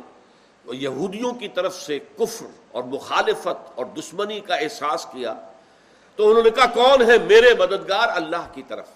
یہودیوں 0.65 1.33
کی 1.33 1.47
طرف 1.47 1.75
سے 1.81 1.99
کفر 1.99 2.45
اور 2.71 2.83
مخالفت 2.83 3.71
اور 3.75 3.85
دشمنی 3.85 4.39
کا 4.39 4.55
احساس 4.55 5.05
کیا 5.05 5.33
تو 6.15 6.29
انہوں 6.29 6.43
نے 6.43 6.49
کہا، 6.49 6.65
کون 6.65 7.01
ہے 7.01 7.17
میرے 7.17 7.53
مددگار 7.59 8.07
اللہ 8.15 8.47
کی 8.53 8.61
طرف؟ 8.67 8.87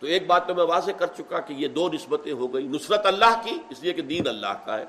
تو 0.00 0.06
ایک 0.06 0.26
بات 0.26 0.46
تو 0.48 0.54
میں 0.54 0.64
واضح 0.64 0.90
کر 0.90 1.06
چکا 1.06 1.40
کہ 1.40 1.52
یہ 1.52 1.68
دو 1.68 1.88
نسبتیں 1.88 2.32
ہو 2.32 2.54
گئی 2.54 2.66
نصرت 2.66 3.06
اللہ 3.06 3.40
کی، 3.44 3.58
اس 3.70 3.82
لیے 3.82 3.92
کہ 3.92 4.02
دین 4.02 4.28
اللہ 4.28 4.54
کا 4.64 4.78
ہے، 4.78 4.84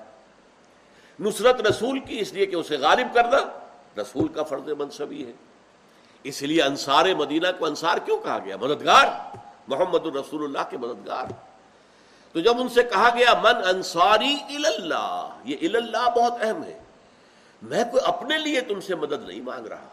نصرت 1.19 1.61
رسول 1.61 1.99
کی، 1.99 2.19
اس 2.19 2.33
لیے 2.33 2.45
کہ 2.45 2.55
اسے 2.55 2.77
غالب 2.77 3.13
کرنا، 3.13 3.37
رسول 4.01 4.27
کا 4.27 4.43
فرض 4.43 4.69
منصبی 4.69 5.25
ہے۔ 5.25 5.31
اس 6.23 6.41
لیے 6.41 6.61
انصار 6.61 7.05
مدینہ 7.17 7.47
کو 7.59 7.65
انصار 7.65 7.97
کیوں 7.97 8.17
کہا 8.17 8.39
گیا؟ 8.45 8.57
مددگار، 8.57 9.07
محمد 9.67 10.05
الرسول 10.05 10.43
اللہ 10.43 10.69
کے 10.69 10.77
مددگار۔ 10.77 11.25
تو 12.35 12.41
جب 12.41 12.61
ان 12.61 12.69
سے 12.69 12.83
کہا 12.83 13.09
گیا، 13.09 13.33
من 13.33 13.67
انصاری 13.67 14.37
اللہ 14.65 15.29
یہ 15.43 15.55
اللہ 15.61 16.09
بہت 16.09 16.33
اہم 16.41 16.63
ہے۔ 16.63 16.79
میں 17.61 17.83
کوئی 17.83 18.03
اپنے 18.05 18.37
لیے 18.37 18.61
تم 18.61 18.79
سے 18.79 18.95
مدد 18.95 19.27
نہیں 19.27 19.41
مانگ 19.41 19.65
رہا۔ 19.65 19.87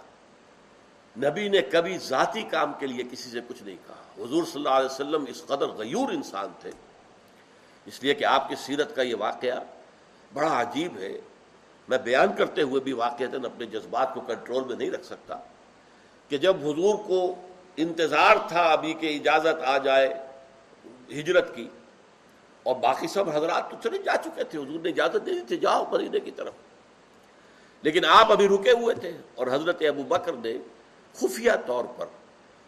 نبی 1.17 1.49
نے 1.49 1.61
کبھی 1.61 1.99
ذاتی 1.99 2.43
کام 2.43 2.73
کے 2.79 2.87
لیے 2.87 3.05
کسی 3.05 3.31
سے 3.31 3.41
کچھ 3.49 3.63
نہیں 3.63 3.77
کہا۔ 3.87 4.25
حضور 4.25 4.45
صلی 4.45 4.53
اللہ 4.55 4.69
علیہ 4.69 4.87
وسلم 4.87 5.25
اس 5.29 5.45
قدر 5.47 5.69
غیور 5.69 6.13
انسان 6.13 6.47
تھے۔ 6.61 6.71
اس 7.87 8.03
لیے 8.03 8.15
کہ 8.15 8.25
آپ 8.25 8.49
کی 8.49 8.55
سیرت 8.55 8.97
کا 8.97 9.03
یہ 9.03 9.15
واقعہ 9.19 9.61
بڑا 10.35 10.61
عجیب 10.61 10.99
ہے۔ 10.99 11.21
میں 11.89 11.99
بیان 11.99 12.29
کرتے 12.39 12.63
ہوئے 12.63 12.81
بھی 12.81 12.93
واقع 12.93 13.25
اپنے 13.35 13.67
جذبات 13.67 14.15
کو 14.15 14.21
کنٹرول 14.21 14.65
میں 14.65 14.77
نہیں 14.77 14.91
رکھ 14.91 15.05
سکتا 15.05 15.37
کہ 16.29 16.39
جب 16.39 16.57
حضور 16.57 16.95
کو 16.95 17.35
انتظار 17.77 18.37
تھا 18.49 18.63
ابھی 18.63 18.95
کہ 18.95 19.17
اجازت 19.17 19.65
آ 19.65 19.79
جائے 19.79 20.15
ہجرت 21.11 21.57
کی 21.57 21.69
اور 22.63 22.77
باقی 22.77 23.07
سب 23.07 23.31
حضرات 23.31 23.71
تو 23.71 23.77
چلے 23.83 23.99
جا 23.99 24.17
چکے 24.17 24.45
تھے، 24.45 24.59
حضور 24.59 24.81
نے 24.81 24.89
اجازت 24.89 25.27
دے 25.27 25.35
دی 25.35 25.41
تھی، 25.41 25.57
جاؤ 25.57 25.85
مدینے 25.93 26.21
کی 26.21 26.31
طرف۔ 26.31 26.53
لیکن 27.83 28.05
آپ 28.05 28.33
ابھی 28.33 28.49
رکے 28.49 28.71
ہوئے 28.71 28.95
تھے 28.95 29.13
اور 29.35 29.47
حضرت 29.47 29.83
ابو 29.89 30.03
بکر 30.03 30.33
نے 30.33 30.59
خفیہ 31.15 31.53
طور 31.67 31.85
پر 31.97 32.07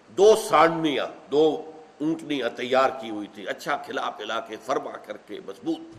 دو 0.08 0.36
سانڈیاں، 0.48 1.06
دو 1.30 1.70
اونٹنیاں 2.00 2.48
تیار 2.48 2.90
کی 3.00 3.10
ہوئی 3.10 3.26
تھی 3.34 3.48
اچھا 3.48 3.76
کھلا 3.76 4.10
پلا 4.10 4.40
کے 4.40 4.56
فرما 4.64 4.90
کر 4.90 5.16
کے 5.16 5.40
مضبوط، 5.46 5.96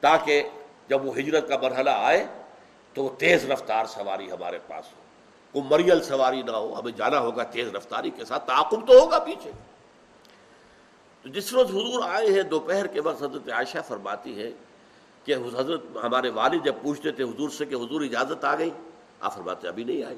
تاکہ 0.00 0.42
جب 0.88 1.06
وہ 1.06 1.18
ہجرت 1.18 1.48
کا 1.48 1.56
مرحلہ 1.62 1.90
آئے 1.90 2.26
تو 2.94 3.02
وہ 3.02 3.08
تیز 3.18 3.50
رفتار 3.50 3.84
سواری 3.84 4.30
ہمارے 4.30 4.58
پاس 4.66 4.84
ہو۔ 4.84 5.00
کوئی 5.52 5.64
مریل 5.70 6.02
سواری 6.02 6.42
نہ 6.42 6.50
ہو، 6.50 6.80
ہمیں 6.80 6.92
جانا 6.92 7.18
ہوگا 7.18 7.42
تیز 7.42 7.68
رفتاری 7.68 8.10
کے 8.10 8.24
ساتھ، 8.24 8.46
تعاقب 8.46 8.86
تو 8.86 9.00
ہوگا 9.00 9.18
پیچھے۔ 9.18 9.50
تو 11.26 11.32
جس 11.32 11.52
روز 11.52 11.70
حضور 11.70 12.02
آئے 12.08 12.26
ہیں، 12.32 12.42
دوپہر 12.42 12.86
کے 12.86 13.00
وقت 13.00 13.22
حضرت 13.22 13.52
عائشہ 13.52 13.78
فرماتی 13.88 14.42
ہے 14.42 14.50
کہ 15.24 15.34
حضرت 15.34 15.82
ہمارے 16.02 16.30
والد 16.30 16.64
جب 16.64 16.74
پوچھتے 16.82 17.12
تھے 17.12 17.24
حضور 17.24 17.50
سے 17.50 17.64
کہ 17.64 17.74
حضور 17.74 18.00
اجازت 18.00 18.44
آ 18.44 18.54
گئی؟ 18.54 18.70
آپ 19.20 19.34
فرماتے 19.34 19.68
ابھی 19.68 19.84
نہیں 19.84 20.04
آئی۔ 20.04 20.16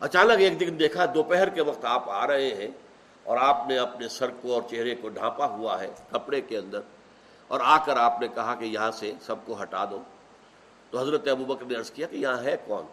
اچانک 0.00 0.40
ایک 0.40 0.60
دن 0.60 0.78
دیکھا، 0.78 1.04
دوپہر 1.14 1.48
کے 1.48 1.60
وقت 1.60 1.84
آپ 1.84 2.10
آ 2.10 2.26
رہے 2.26 2.54
ہیں 2.54 2.68
اور 3.24 3.38
آپ 3.40 3.64
نے 3.68 3.78
اپنے 3.78 4.08
سر 4.08 4.30
کو 4.40 4.54
اور 4.54 4.62
چہرے 4.70 4.94
کو 4.94 5.08
ڈھانپا 5.08 5.46
ہوا 5.46 5.80
ہے 5.80 5.90
کپڑے 6.10 6.40
کے 6.40 6.58
اندر 6.58 6.80
اور 7.48 7.60
آ 7.64 7.84
کر 7.84 7.96
آپ 7.96 8.20
نے 8.20 8.28
کہا 8.28 8.54
کہ 8.54 8.64
یہاں 8.64 8.90
سے 8.90 9.12
سب 9.22 9.36
کو 9.44 9.62
ہٹا 9.62 9.84
دو۔ 9.84 10.02
تو 10.90 11.00
حضرت 11.00 11.28
ابو 11.28 11.44
بکر 11.44 11.64
نے 11.64 11.74
عرض 11.74 11.90
کیا 11.90 12.06
کہ 12.06 12.16
یہاں 12.16 12.42
ہے 12.42 12.56
کون؟ 12.66 12.84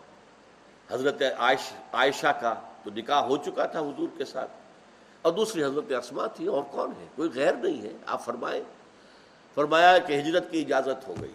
حضرت 0.91 1.21
عائش، 1.39 1.73
عائشہ 1.93 2.32
کا 2.41 2.54
تو 2.84 2.89
نکاح 2.95 3.21
ہو 3.21 3.38
چکا 3.38 3.65
تھا 3.65 3.80
حضور 3.80 4.08
کے 4.17 4.25
ساتھ۔ 4.25 4.61
اور 5.21 5.31
دوسری 5.31 5.63
حضرت 5.63 5.91
اسما 5.91 6.27
تھی، 6.27 6.47
اور 6.47 6.63
کون 6.71 6.91
ہے؟ 6.99 7.07
کوئی 7.15 7.29
غیر 7.36 7.53
نہیں 7.53 7.81
ہے۔ 7.81 7.91
آپ 8.05 8.25
فرمائیں۔ 8.25 8.63
فرمایا 9.55 9.97
کہ 9.97 10.19
ہجرت 10.19 10.51
کی 10.51 10.62
اجازت 10.62 11.07
ہو 11.07 11.13
گئی۔ 11.21 11.31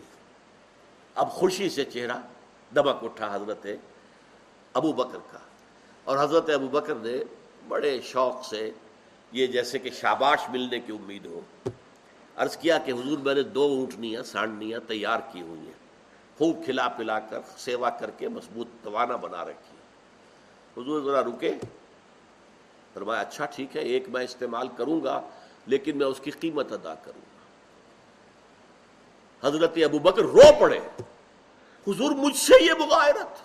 اب 1.15 1.31
خوشی 1.31 1.69
سے 1.69 1.85
چہرہ 1.85 2.17
دمک 2.75 3.05
اٹھا 3.05 3.35
حضرت 3.35 3.67
ابو 4.73 4.93
بکر 4.93 5.19
کا۔ 5.33 5.39
اور 6.05 6.25
حضرت 6.25 6.51
ابو 6.51 6.69
بکر 6.69 6.95
نے 6.95 7.19
بڑے 7.69 8.01
شوق 8.01 8.45
سے 8.45 8.71
یہ 9.33 9.47
جیسے 9.47 9.79
کہ 9.79 9.91
شاباش 9.91 10.39
ملنے 10.49 10.81
کی 10.81 10.93
امید 10.93 11.27
ہو۔ 11.27 11.41
عرض 12.37 12.57
کیا 12.57 12.79
کہ 12.79 12.93
حضور 12.93 13.19
میں 13.19 13.35
نے 13.35 13.43
دو 13.43 13.63
اونٹنیاں، 13.63 14.23
سانڈنیاں 14.23 14.81
تیار 14.89 15.19
کی 15.33 15.41
ہوئی 15.41 15.61
ہیں۔ 15.61 15.87
خوب 16.39 16.65
کھلا 16.65 16.89
پلا 16.89 17.19
کر، 17.19 17.39
سیوا 17.59 17.91
کر 17.91 18.11
کے 18.11 18.29
مضبوط 18.29 18.67
توانا 18.83 19.17
بنا 19.17 19.45
رکھی 19.45 19.77
حضور 20.83 21.03
ذرا 21.03 21.21
رکے 21.21 21.53
فرمایا 22.97 23.21
اچھا 23.21 23.47
ٹھیک 23.47 23.77
ہے، 23.77 23.81
ایک 23.81 24.09
میں 24.09 24.25
استعمال 24.25 24.69
کروں 24.77 25.05
گا، 25.05 25.21
لیکن 25.67 25.99
میں 25.99 26.07
اس 26.07 26.21
کی 26.21 26.31
قیمت 26.31 26.73
ادا 26.73 26.95
کروں 26.95 27.21
گا۔ 27.21 27.37
حضرت 29.49 29.73
ابو 29.85 29.99
بکر 29.99 30.23
رو 30.23 30.61
پڑے۔ 30.61 30.79
حضور، 31.89 32.11
مجھ 32.11 32.37
سے 32.37 32.65
یہ 32.65 32.73
مغائرت 32.79 33.43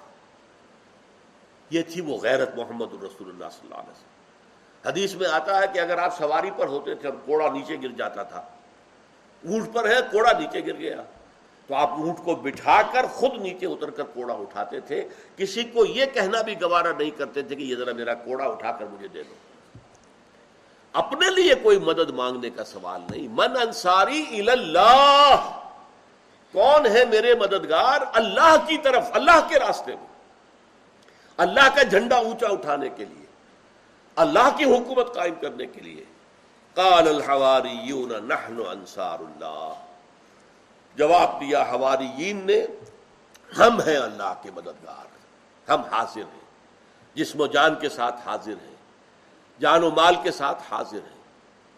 یہ 1.70 1.82
تھی 1.82 2.02
وہ 2.02 2.18
غیرت 2.18 2.56
محمد 2.56 2.94
الرسول 2.94 3.30
اللہ 3.30 3.46
صلی 3.52 3.60
اللہ 3.64 3.76
علیہ 3.76 3.92
وسلم۔ 3.92 4.90
حدیث 4.90 5.16
میں 5.16 5.28
آتا 5.28 5.60
ہے 5.60 5.66
کہ 5.74 5.80
اگر 5.80 5.98
آپ 5.98 6.18
سواری 6.18 6.52
پر 6.58 6.68
ہوتے 6.68 6.96
تھے 6.96 7.10
اور 7.10 7.18
کوڑا 7.26 7.52
نیچے 7.52 7.76
گر 7.84 7.88
جاتا 7.88 8.24
تھا۔ 8.24 8.40
اونٹ 9.48 9.74
پر 9.74 9.90
ہے، 9.90 9.96
کوڑا 10.12 10.32
نیچے 10.40 10.62
گر 10.68 10.78
گیا۔ 10.78 11.02
تو 11.67 11.76
آپ 11.76 11.89
اونٹ 11.89 12.17
کو 12.17 12.36
بٹھا 12.36 12.82
کر 12.82 13.06
خود 13.08 13.41
نیچے 13.41 13.65
اتر 13.65 13.89
کر 13.89 14.04
کوڑا 14.04 14.34
اٹھاتے 14.34 14.80
تھے۔ 14.80 15.08
کسی 15.38 15.63
کو 15.63 15.86
یہ 15.86 16.06
کہنا 16.06 16.41
بھی 16.41 16.62
گوارا 16.62 16.91
نہیں 16.97 17.12
کرتے 17.12 17.41
تھے 17.41 17.56
کہ 17.56 17.63
یہ 17.63 17.76
ذرا 17.76 17.93
میرا 17.93 18.13
کوڑا 18.13 18.45
اٹھا 18.45 18.71
کر 18.71 18.86
مجھے 18.86 19.08
دے 19.08 19.24
دو۔ 19.24 19.34
اپنے 20.93 21.41
لیے 21.41 21.56
کوئی 21.56 21.80
مدد 21.80 22.10
مانگنے 22.10 22.50
کا 22.50 22.63
سوال 22.63 23.02
نہیں۔ 23.10 23.28
من 23.32 23.58
انصاری 23.62 24.50
اللہ 24.50 25.60
کون 26.52 26.86
ہے 26.86 27.06
میرے 27.06 27.36
مددگار؟ 27.36 28.00
اللہ 28.13 28.56
کی 28.67 28.78
طرف، 28.78 29.04
اللہ 29.12 29.47
کے 29.50 29.60
راستے 29.60 29.95
میں۔ 29.95 30.08
اللہ 31.38 31.76
کا 31.76 31.84
جھنڈا 31.84 32.15
اونچا 32.15 32.47
اٹھانے 32.47 32.89
کے 32.89 33.06
لیے۔ 33.06 33.26
اللہ 34.15 34.50
کی 34.58 34.63
حکومت 34.63 35.15
قائم 35.15 35.34
کرنے 35.41 35.65
کے 35.65 35.82
لیے۔ 35.82 36.04
قال 36.74 37.08
الحواریون 37.08 38.10
نحن 38.10 38.62
انصار 38.69 39.19
اللہ۔ 39.19 39.74
جواب 40.95 41.41
دیا، 41.41 41.62
حواریین 41.62 42.45
نے، 42.45 42.65
ہم 43.58 43.82
ہیں 43.82 43.97
اللہ 43.97 44.34
کے 44.41 44.51
مددگار، 44.51 45.06
ہم 45.71 45.82
حاضر 45.82 46.21
ہیں۔ 46.21 46.41
جسم 47.13 47.41
و 47.41 47.47
جان 47.47 47.75
کے 47.75 47.89
ساتھ 47.89 48.15
حاضر 48.25 48.51
ہیں، 48.51 48.75
جان 49.60 49.84
و 49.84 49.89
مال 49.89 50.15
کے 50.23 50.32
ساتھ 50.32 50.63
حاضر 50.71 50.97
ہیں 50.97 51.21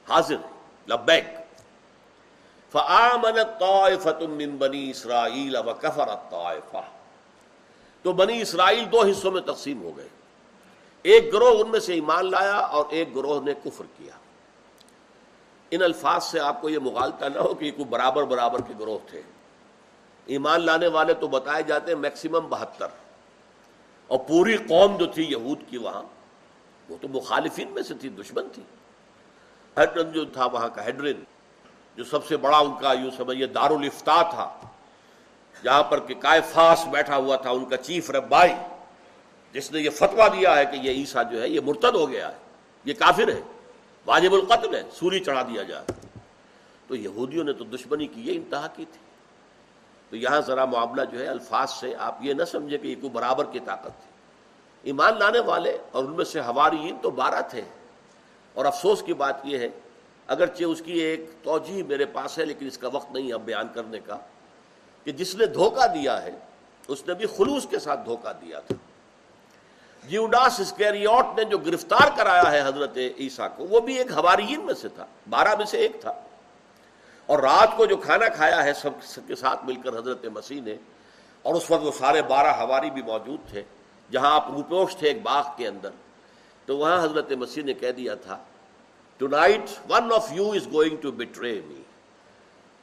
حاضر 0.09 0.35
ہیں، 0.35 0.53
لبیک۔ 0.89 1.25
فآمنت 2.71 3.59
طائفة 3.59 4.25
من 4.27 4.49
بنی 4.49 4.89
اسرائیل 4.89 5.55
وکفرت 5.55 6.31
طائفہ 6.31 6.81
تو 8.01 8.13
بنی 8.13 8.41
اسرائیل 8.41 8.91
دو 8.91 9.01
حصوں 9.01 9.31
میں 9.31 9.41
تقسیم 9.41 9.81
ہو 9.81 9.97
گئے۔ 9.97 10.07
ایک 11.03 11.33
گروہ 11.33 11.49
ان 11.49 11.69
میں 11.69 11.79
سے 11.79 11.93
ایمان 11.93 12.31
لایا 12.31 12.57
اور 12.57 12.85
ایک 12.89 13.15
گروہ 13.15 13.43
نے 13.43 13.53
کفر 13.53 13.83
کیا۔ 13.97 14.13
ان 15.75 15.83
الفاظ 15.83 16.23
سے 16.23 16.39
آپ 16.39 16.61
کو 16.61 16.69
یہ 16.69 16.79
مغالطہ 16.79 17.25
نہ 17.25 17.39
ہو 17.39 17.53
کہ 17.53 17.65
یہ 17.65 17.71
کوئی 17.71 17.85
برابر 17.85 18.23
برابر 18.23 18.61
کے 18.61 18.73
گروہ 18.79 18.97
تھے۔ 19.09 19.21
ایمان 20.25 20.65
لانے 20.65 20.87
والے 20.87 21.13
تو 21.13 21.27
بتائے 21.27 21.63
جاتے 21.63 21.93
ہیں 21.93 21.99
میکسیمم 21.99 22.47
بہتر۔ 22.49 22.87
اور 24.07 24.19
پوری 24.19 24.57
قوم 24.57 24.97
جو 24.97 25.05
تھی 25.05 25.23
یہود 25.23 25.59
کی 25.69 25.77
وہاں، 25.77 26.03
وہ 26.89 26.97
تو 27.01 27.07
مخالفین 27.07 27.71
میں 27.71 27.83
سے 27.83 27.93
تھی، 27.93 28.09
دشمن 28.09 28.49
تھی۔ 28.53 28.63
ہیڈرن 29.77 30.11
جو 30.11 30.25
تھا 30.25 30.45
وہاں 30.45 30.69
کا 30.69 30.85
ہیڈرن، 30.85 31.23
جو 31.95 32.03
سب 32.03 32.25
سے 32.25 32.37
بڑا 32.37 32.57
ان 32.57 32.71
کا 32.81 32.93
یوں 32.93 33.11
سمجھیے 33.17 33.47
دارالفتا 33.47 34.21
تھا، 34.21 34.59
جہاں 35.63 35.83
پر 35.83 35.99
کہ 35.99 36.13
کائفاس 36.13 36.87
بیٹھا 36.91 37.17
ہوا 37.17 37.35
تھا، 37.35 37.49
ان 37.49 37.65
کا 37.65 37.77
چیف 37.77 38.11
ربائی، 38.11 38.53
جس 39.51 39.71
نے 39.71 39.79
یہ 39.79 39.89
فتوا 39.89 40.27
دیا 40.27 40.55
ہے 40.57 40.65
کہ 40.65 40.75
یہ 40.75 40.91
عیسیٰ 40.91 41.31
جو 41.31 41.41
ہے، 41.41 41.49
یہ 41.49 41.59
مرتد 41.65 41.95
ہو 41.95 42.09
گیا 42.09 42.29
ہے، 42.29 42.37
یہ 42.85 42.93
کافر 42.93 43.27
ہے۔ 43.27 43.41
واجب 44.05 44.33
القتل 44.33 44.75
ہے 44.75 44.83
سوری 44.93 45.19
چڑھا 45.19 45.41
دیا 45.41 45.63
جائے 45.63 46.17
تو 46.87 46.95
یہودیوں 46.95 47.43
نے 47.43 47.53
تو 47.53 47.63
دشمنی 47.63 48.07
کی، 48.07 48.21
یہ 48.21 48.35
انتہا 48.35 48.67
کی 48.67 48.85
تھی۔ 48.91 48.99
تو 50.09 50.15
یہاں 50.15 50.41
ذرا 50.41 50.65
معاملہ 50.65 51.01
جو 51.11 51.19
ہے، 51.19 51.27
الفاظ 51.27 51.71
سے 51.71 51.95
آپ 51.95 52.17
یہ 52.21 52.33
نہ 52.33 52.43
سمجھے 52.43 52.77
کہ 52.77 52.87
یہ 52.87 52.95
کوئی 52.95 53.09
برابر 53.09 53.45
کی 53.45 53.59
طاقت 53.59 54.01
تھی۔ 54.01 54.11
ایمان 54.83 55.19
لانے 55.19 55.39
والے 55.39 55.77
اور 55.91 56.03
ان 56.03 56.11
میں 56.11 56.25
سے 56.25 56.39
ہماری 56.39 56.91
تو 57.01 57.09
بارہ 57.09 57.41
تھے۔ 57.49 57.61
اور 58.53 58.65
افسوس 58.65 59.03
کی 59.03 59.13
بات 59.13 59.35
یہ 59.43 59.57
ہے، 59.57 59.69
اگرچہ 60.27 60.63
اس 60.63 60.81
کی 60.85 60.93
ایک 60.93 61.29
توجہ 61.43 61.83
میرے 61.83 62.05
پاس 62.05 62.39
ہے، 62.39 62.45
لیکن 62.45 62.67
اس 62.67 62.77
کا 62.77 62.87
وقت 62.93 63.11
نہیں 63.11 63.33
اب 63.33 63.41
بیان 63.41 63.67
کرنے 63.73 63.99
کا، 63.99 64.17
کہ 65.03 65.11
جس 65.11 65.35
نے 65.35 65.45
دھوکہ 65.45 65.87
دیا 65.87 66.23
ہے، 66.23 66.31
اس 66.87 67.07
نے 67.07 67.13
بھی 67.13 67.25
خلوص 67.25 67.67
کے 67.67 67.79
ساتھ 67.79 67.99
دھوکہ 68.05 68.33
دیا 68.41 68.59
تھا۔ 68.59 68.75
جیوڈاس 70.09 70.59
اسکیریوٹ 70.59 71.37
نے 71.37 71.43
جو 71.43 71.57
گرفتار 71.57 72.07
کرایا 72.17 72.51
ہے 72.51 72.61
حضرت 72.61 72.97
عیسیٰ 73.17 73.47
کو، 73.55 73.65
وہ 73.65 73.79
بھی 73.79 73.97
ایک 73.97 74.11
ہواریین 74.11 74.65
میں 74.65 74.73
سے 74.73 74.89
تھا، 74.89 75.05
بارہ 75.29 75.55
میں 75.55 75.65
سے 75.65 75.77
ایک 75.77 76.01
تھا۔ 76.01 76.13
اور 77.25 77.39
رات 77.39 77.77
کو 77.77 77.85
جو 77.85 77.97
کھانا 77.97 78.27
کھایا 78.27 78.63
ہے، 78.63 78.73
سب 78.73 79.27
کے 79.27 79.35
ساتھ 79.35 79.65
مل 79.65 79.75
کر 79.75 79.97
حضرت 79.97 80.25
مسیح 80.25 80.61
نے، 80.61 80.75
اور 81.41 81.55
اس 81.55 81.71
وقت 81.71 81.83
وہ 81.83 81.91
سارے 81.99 82.21
بارہ 82.21 82.47
ہواری 82.47 82.89
بھی 82.89 83.01
موجود 83.01 83.49
تھے، 83.49 83.63
جہاں 84.11 84.35
آپ 84.35 84.51
روپوش 84.51 84.95
تھے 84.95 85.07
ایک 85.07 85.21
باغ 85.23 85.43
کے 85.57 85.67
اندر۔ 85.67 85.89
تو 86.65 86.77
وہاں 86.77 87.03
حضرت 87.03 87.31
مسیح 87.31 87.63
نے 87.63 87.73
کہہ 87.73 87.91
دیا 87.91 88.15
تھا 88.15 88.37
tonight 89.27 89.69
one 89.89 90.13
of 90.13 90.31
you 90.31 90.51
is 90.51 90.67
going 90.73 90.95
to 91.01 91.11
betray 91.11 91.61
me 91.65 91.81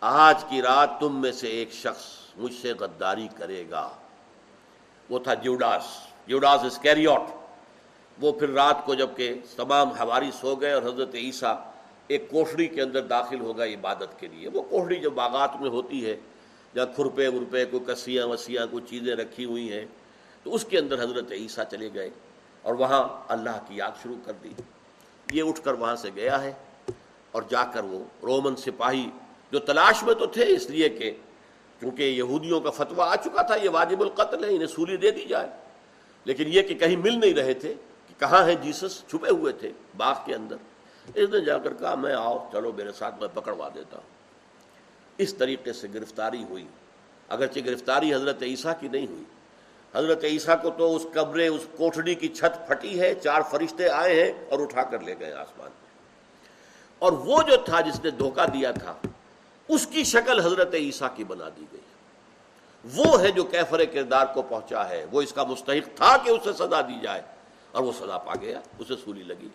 آج 0.00 0.44
کی 0.48 0.62
رات 0.62 0.90
تم 1.00 1.20
میں 1.20 1.32
سے 1.32 1.48
ایک 1.48 1.72
شخص 1.72 2.04
مجھ 2.36 2.54
سے 2.62 2.72
غداری 2.72 3.28
کرے 3.36 3.64
گا. 3.70 3.88
وہ 5.10 5.18
تھا 5.18 5.34
جیوڈاس 5.34 5.84
جیوڈاس 6.26 6.64
اسکیریوٹ 6.64 7.20
وہ 8.18 8.32
پھر 8.32 8.48
رات 8.48 8.84
کو 8.86 8.94
جبکہ 8.94 9.34
تمام 9.56 9.90
ہواری 10.00 10.30
سو 10.40 10.54
گئے 10.54 10.72
اور 10.72 10.82
حضرت 10.82 11.14
عیسیٰ 11.14 11.54
ایک 12.08 12.30
کوٹڑی 12.30 12.66
کے 12.66 12.82
اندر 12.82 13.02
داخل 13.02 13.40
ہوگا 13.40 13.64
عبادت 13.64 14.18
کے 14.20 14.26
لیے۔ 14.26 14.48
وہ 14.48 14.62
کوٹڑی 14.62 14.96
جو 14.96 15.10
باغات 15.10 15.60
میں 15.60 15.70
ہوتی 15.70 16.06
ہے، 16.06 16.16
جہاں 16.74 16.86
کھرپے 16.96 17.28
ورپے 17.28 17.64
کو 17.64 17.78
کسیاں 17.78 18.26
وسیاں 18.26 18.66
کو 18.70 18.80
چیزیں 18.80 19.14
رکھی 19.16 19.44
ہوئی 19.44 19.72
ہیں، 19.72 19.84
تو 20.42 20.54
اس 20.54 20.64
کے 20.64 20.78
اندر 20.78 21.02
حضرت 21.02 21.32
عیسیٰ 21.32 21.64
چلے 21.70 21.88
گئے 21.94 22.10
اور 22.62 22.74
وہاں 22.74 23.08
اللہ 23.28 23.58
کی 23.68 23.76
یاد 23.76 24.02
شروع 24.02 24.16
کر 24.24 24.32
دی۔ 24.44 24.52
یہ 25.32 25.42
اٹھ 25.42 25.60
کر 25.64 25.72
وہاں 25.72 25.96
سے 25.96 26.10
گیا 26.16 26.42
ہے 26.42 26.52
اور 27.30 27.42
جا 27.48 27.64
کر 27.64 27.84
وہ 27.84 28.04
رومن 28.22 28.56
سپاہی 28.56 29.10
جو 29.50 29.58
تلاش 29.58 30.02
میں 30.02 30.14
تو 30.14 30.26
تھے، 30.26 30.44
اس 30.44 30.70
لیے 30.70 30.88
کہ 30.88 31.10
کیونکہ 31.78 32.02
یہودیوں 32.02 32.60
کا 32.60 32.70
فتویٰ 32.70 33.06
آ 33.08 33.16
چکا 33.16 33.42
تھا، 33.42 33.54
یہ 33.54 33.70
واجب 33.70 34.00
القتل 34.00 34.44
ہے، 34.44 34.50
انہیں 34.50 34.66
سولی 34.66 34.96
دے 34.96 35.10
دی 35.10 35.24
جائے۔ 35.24 35.48
لیکن 36.24 36.44
یہ 36.46 36.62
کہ 36.62 36.74
کہیں 36.74 36.96
مل 36.96 37.20
نہیں 37.20 37.34
رہے 37.34 37.54
تھے 37.54 37.74
کہ 38.08 38.20
کہاں 38.20 38.44
ہے 38.44 38.54
جیسس؟ 38.54 39.02
چھپے 39.08 39.30
ہوئے 39.30 39.52
تھے 39.52 39.72
باغ 39.96 40.14
کے 40.26 40.34
اندر۔ 40.34 40.56
اس 41.14 41.30
نے 41.30 41.40
جا 41.40 41.58
کر 41.58 41.74
کہا، 41.74 41.94
میں 41.94 42.14
آؤ، 42.14 42.48
چلو 42.52 42.72
میرے 42.72 42.92
ساتھ، 42.92 43.14
میں 43.20 43.28
پکڑوا 43.34 43.68
دیتا 43.74 43.96
ہوں۔ 43.96 44.08
اس 45.18 45.34
طریقے 45.34 45.72
سے 45.72 45.88
گرفتاری 45.94 46.44
ہوئی۔ 46.44 46.66
اگرچہ 47.28 47.60
گرفتاری 47.66 48.14
حضرت 48.14 48.42
عیسیٰ 48.42 48.72
کی 48.80 48.88
نہیں 48.88 49.06
ہوئی۔ 49.06 49.24
حضرت 49.94 50.24
عیسیٰ 50.24 50.62
کو 50.62 50.70
تو 50.70 50.96
اس 50.96 51.06
کمرے 51.12 51.46
اس 51.46 51.66
کوٹڑی 51.76 52.14
کی 52.14 52.28
چھت 52.28 52.68
پھٹی 52.68 53.00
ہے، 53.00 53.14
چار 53.14 53.40
فرشتے 53.50 53.88
آئے 53.88 54.24
ہیں 54.24 54.32
اور 54.50 54.58
اٹھا 54.58 54.82
کر 54.82 55.00
لے 55.00 55.14
گئے 55.20 55.32
آسمان 55.32 55.68
میں 55.68 55.90
اور 56.98 57.12
وہ 57.12 57.42
جو 57.42 57.56
تھا 57.56 57.80
جس 57.80 58.04
نے 58.04 58.10
دھوکہ 58.10 58.46
دیا 58.46 58.70
تھا، 58.70 58.94
اس 59.68 59.86
کی 59.86 60.04
شکل 60.04 60.40
حضرت 60.40 60.74
عیسیٰ 60.74 61.08
کی 61.16 61.24
بنا 61.24 61.48
دی 61.48 61.64
گئی۔ 61.72 61.80
وہ 62.94 63.20
ہے 63.20 63.30
جو 63.30 63.44
کیفر 63.44 63.84
کردار 63.84 64.26
کو 64.34 64.42
پہنچا 64.42 64.88
ہے۔ 64.88 65.06
وہ 65.12 65.22
اس 65.22 65.32
کا 65.32 65.44
مستحق 65.44 65.96
تھا 65.96 66.16
کہ 66.16 66.30
اسے 66.30 66.52
سزا 66.52 66.80
دی 66.80 67.00
جائے۔ 67.02 67.22
اور 67.72 67.82
وہ 67.82 67.92
سزا 67.92 68.18
پا 68.18 68.32
گیا، 68.40 68.60
اسے 68.78 68.94
سولی 69.04 69.22
لگی۔ 69.22 69.48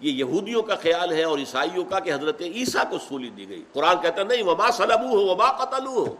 یہ 0.00 0.10
یہودیوں 0.12 0.62
کا 0.62 0.74
خیال 0.74 1.12
ہے 1.12 1.22
اور 1.22 1.38
عیسائیوں 1.38 1.84
کا 1.84 2.00
کہ 2.00 2.14
حضرت 2.14 2.40
عیسیٰ 2.40 2.90
کو 2.90 2.98
سولی 3.08 3.30
دی 3.30 3.48
گئی۔ 3.48 3.64
قرآن 3.72 4.00
کہتا 4.02 4.22
نہیں، 4.22 4.42
وما 4.42 4.70
سلبو 4.70 5.08
ہو 5.08 5.26
وما 5.26 5.52
قتل 5.52 5.86
ہو 5.86 6.16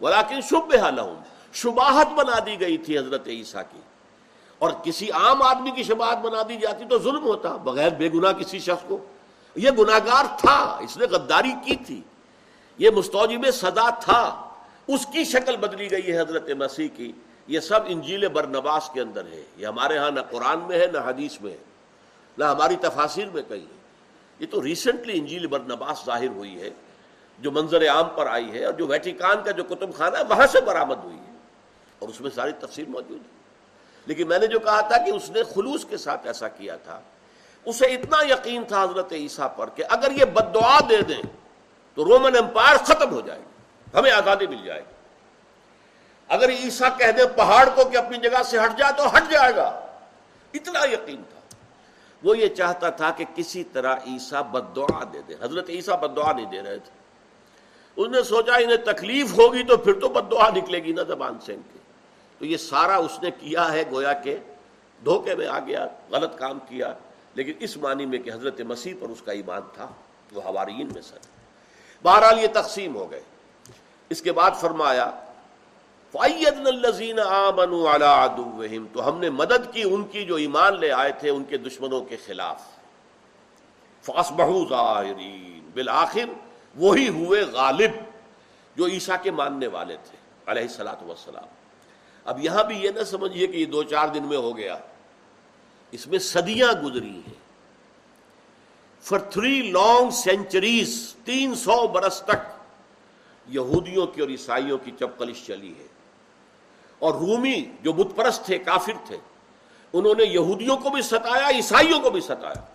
ولاکن 0.00 0.40
شب 0.40 0.74
لہم 0.74 1.22
شباہت 1.52 2.06
بنا 2.06 2.38
دی 2.46 2.60
گئی 2.60 2.78
تھی 2.78 2.98
حضرت 2.98 3.26
عیسیٰ 3.26 3.62
کی۔ 3.72 3.80
اور 4.58 4.70
کسی 4.84 5.10
عام 5.10 5.42
آدمی 5.42 5.70
کی 5.70 5.82
شباہت 5.82 6.18
بنا 6.18 6.42
دی 6.48 6.56
جاتی 6.56 6.84
تو 6.90 6.98
ظلم 6.98 7.24
ہوتا، 7.24 7.56
بغیر 7.56 7.90
بے 7.90 8.08
گناہ 8.14 8.32
کسی 8.32 8.58
شخص 8.58 8.84
کو۔ 8.88 8.98
یہ 9.54 9.70
گناگار 9.70 10.24
تھا، 10.38 10.78
اس 10.80 10.96
نے 10.96 11.06
غداری 11.06 11.52
کی 11.64 11.76
تھی۔ 11.76 12.00
یہ 12.78 12.90
مستوجب 12.90 13.50
سزا 13.52 13.90
تھا۔ 13.90 14.49
اس 14.94 15.06
کی 15.06 15.24
شکل 15.24 15.56
بدلی 15.56 15.90
گئی 15.90 16.12
ہے 16.12 16.20
حضرت 16.20 16.50
مسیح 16.50 16.88
کی۔ 16.96 17.12
یہ 17.46 17.60
سب 17.60 17.80
انجیل 17.86 18.28
برنواس 18.28 18.90
کے 18.94 19.00
اندر 19.00 19.24
ہے۔ 19.32 19.42
یہ 19.56 19.66
ہمارے 19.66 19.98
ہاں 19.98 20.10
نہ 20.10 20.20
قرآن 20.30 20.58
میں 20.58 20.80
ہے، 20.80 20.86
نہ 20.86 20.98
حدیث 20.98 21.40
میں 21.40 21.52
ہے۔ 21.52 21.56
نہ 22.38 22.44
ہماری 22.44 22.76
تفاصر 22.76 23.24
میں 23.34 23.42
کہیں 23.48 23.60
ہے۔ 23.60 23.76
یہ 24.38 24.46
تو 24.50 24.62
ریسنٹلی 24.62 25.18
انجیل 25.18 25.46
برنواس 25.46 26.06
ظاہر 26.06 26.28
ہوئی 26.28 26.60
ہے، 26.60 26.70
جو 27.38 27.50
منظر 27.50 27.88
عام 27.88 28.08
پر 28.16 28.26
آئی 28.26 28.52
ہے 28.52 28.64
اور 28.64 28.72
جو 28.72 28.86
ویٹیکان 28.86 29.36
کا 29.44 29.50
جو 29.50 29.64
کتب 29.64 29.94
خانہ 29.94 30.16
ہے، 30.16 30.22
وہاں 30.28 30.46
سے 30.46 30.60
برآمد 30.60 31.04
ہوئی 31.04 31.16
ہے۔ 31.16 31.32
اور 31.98 32.08
اس 32.08 32.20
میں 32.20 32.30
ساری 32.34 32.52
تفصیل 32.52 32.84
موجود 32.88 33.18
ہے۔ 33.18 33.40
لیکن 34.06 34.28
میں 34.28 34.38
نے 34.38 34.46
جو 34.46 34.58
کہا 34.58 34.80
تھا 34.80 35.04
کہ 35.04 35.10
اس 35.10 35.30
نے 35.30 35.42
خلوص 35.42 35.84
کے 35.84 35.96
ساتھ 35.96 36.26
ایسا 36.26 36.48
کیا 36.48 36.76
تھا، 36.76 37.00
اسے 37.64 37.86
اتنا 37.86 38.32
یقین 38.32 38.64
تھا 38.68 38.84
حضرت 38.84 39.12
عیسیٰ 39.12 39.48
پر 39.56 39.68
کہ 39.74 39.84
اگر 39.88 40.12
یہ 40.12 40.24
بد 40.24 40.54
دعا 40.54 40.78
دے 40.90 41.02
دیں 41.02 41.22
تو 41.94 42.04
رومن 42.04 42.36
امپائر 42.36 42.76
ختم 42.76 43.10
ہو 43.10 43.20
جائے 43.20 43.40
گی۔ 43.40 43.49
ہمیں 43.94 44.10
آزادی 44.10 44.46
مل 44.46 44.64
جائے۔ 44.64 44.80
گی 44.80 44.94
اگر 46.28 46.48
عیسیٰ 46.48 46.98
کہہ 46.98 47.10
دے 47.10 47.26
پہاڑ 47.36 47.68
کو 47.74 47.84
کہ 47.84 47.96
اپنی 47.96 48.18
جگہ 48.18 48.42
سے 48.42 48.58
ہٹ 48.58 48.78
جائے 48.78 48.92
تو 48.96 49.16
ہٹ 49.16 49.22
جائے 49.30 49.56
گا۔ 49.56 49.86
اتنا 50.54 50.80
یقین 50.92 51.22
تھا۔ 51.22 51.40
وہ 52.22 52.38
یہ 52.38 52.48
چاہتا 52.48 52.90
تھا 52.90 53.10
کہ 53.10 53.24
کسی 53.34 53.64
طرح 53.64 53.96
عیسیٰ 53.96 54.42
بد 54.42 54.76
دعا 54.76 55.04
دے 55.12 55.22
دے۔ 55.28 55.34
حضرت 55.40 55.70
عیسیٰ 55.70 56.00
بد 56.00 56.16
دعا 56.16 56.32
نہیں 56.32 56.46
دے 56.46 56.62
رہے 56.62 56.78
تھے۔ 56.78 57.00
اس 57.96 58.08
نے 58.08 58.22
سوچا 58.22 58.56
انہیں 58.56 58.76
تکلیف 58.76 59.38
ہوگی 59.38 59.62
تو 59.62 59.76
پھر 59.76 60.00
تو 60.00 60.08
بد 60.08 60.30
دعا 60.30 60.50
نکلے 60.50 60.78
گی 60.78 60.92
نا 60.92 61.02
زبان 61.02 61.38
سے 61.40 61.54
ان 61.54 61.60
کی 61.72 61.78
تو 62.38 62.44
یہ 62.44 62.56
سارا 62.56 62.96
اس 62.96 63.18
نے 63.22 63.30
کیا 63.30 63.72
ہے 63.72 63.82
گویا 63.90 64.12
کہ 64.12 64.36
دھوکے 65.04 65.34
میں 65.34 65.46
آ 65.46 65.58
گیا، 65.58 65.86
غلط 66.10 66.38
کام 66.38 66.58
کیا۔ 66.58 66.92
لیکن 67.34 67.52
اس 67.60 67.76
معنی 67.76 68.06
میں 68.06 68.18
کہ 68.18 68.32
حضرت 68.32 68.60
مسیح 68.60 68.94
پر 69.00 69.08
اس 69.08 69.22
کا 69.22 69.32
ایمان 69.32 69.60
تھا۔ 69.74 69.86
وہ 70.32 70.42
ہوارین 70.42 70.88
میں 70.94 71.02
سر 71.02 71.18
بہرحال 72.02 72.38
یہ 72.38 72.46
تقسیم 72.52 72.96
ہو 72.96 73.10
گئے۔ 73.10 73.22
اس 74.10 74.22
کے 74.22 74.32
بعد 74.32 74.50
فرمایا 74.60 75.10
تو 78.92 79.08
ہم 79.08 79.18
نے 79.18 79.30
مدد 79.30 79.72
کی 79.72 79.82
ان 79.82 80.04
کی 80.04 80.24
جو 80.24 80.34
ایمان 80.34 80.80
لے 80.80 80.92
آئے 80.92 81.12
تھے 81.12 81.30
ان 81.30 81.44
کے 81.44 81.56
دشمنوں 81.56 82.00
کے 82.00 82.16
خلاف۔ 82.26 82.62
فاس 84.02 84.32
ظاہرین 84.68 85.70
بالآخر 85.74 86.24
وہی 86.74 87.08
ہوئے 87.08 87.42
غالب 87.42 87.90
جو 88.76 88.86
عیسیٰ 88.86 89.16
کے 89.22 89.30
ماننے 89.30 89.66
والے 89.66 89.96
تھے، 90.04 90.16
علیہ 90.46 90.62
السلاۃ 90.62 91.02
وسلام 91.08 91.48
اب 92.24 92.44
یہاں 92.44 92.64
بھی 92.64 92.78
یہ 92.78 92.90
نہ 92.90 93.04
سمجھیے 93.04 93.46
کہ 93.46 93.56
یہ 93.56 93.66
دو 93.66 93.82
چار 93.82 94.08
دن 94.08 94.22
میں 94.22 94.36
ہو 94.36 94.56
گیا۔ 94.56 94.78
اس 95.90 96.06
میں 96.06 96.18
صدیاں 96.18 96.72
گزری 96.84 97.10
ہیں۔ 97.10 97.40
فار 99.00 99.18
تھری 99.18 99.72
لانگ 99.72 100.10
سینچریز 100.10 101.14
تین 101.24 101.54
سو 101.54 101.86
برس 101.86 102.22
تک 102.22 102.59
یہودیوں 103.50 104.06
کی 104.06 104.20
اور 104.20 104.28
عیسائیوں 104.28 104.78
کی 104.78 104.90
چپکلش 104.90 105.46
چلی 105.46 105.74
ہے۔ 105.78 105.86
اور 106.98 107.14
رومی 107.14 107.64
جو 107.82 107.92
بت 107.92 108.16
پرست 108.16 108.44
تھے، 108.44 108.58
کافر 108.58 108.92
تھے، 109.06 109.16
انہوں 109.92 110.14
نے 110.18 110.24
یہودیوں 110.24 110.76
کو 110.76 110.90
بھی 110.90 111.02
ستایا، 111.02 111.48
عیسائیوں 111.48 112.00
کو 112.00 112.10
بھی 112.10 112.20
ستایا۔ 112.20 112.66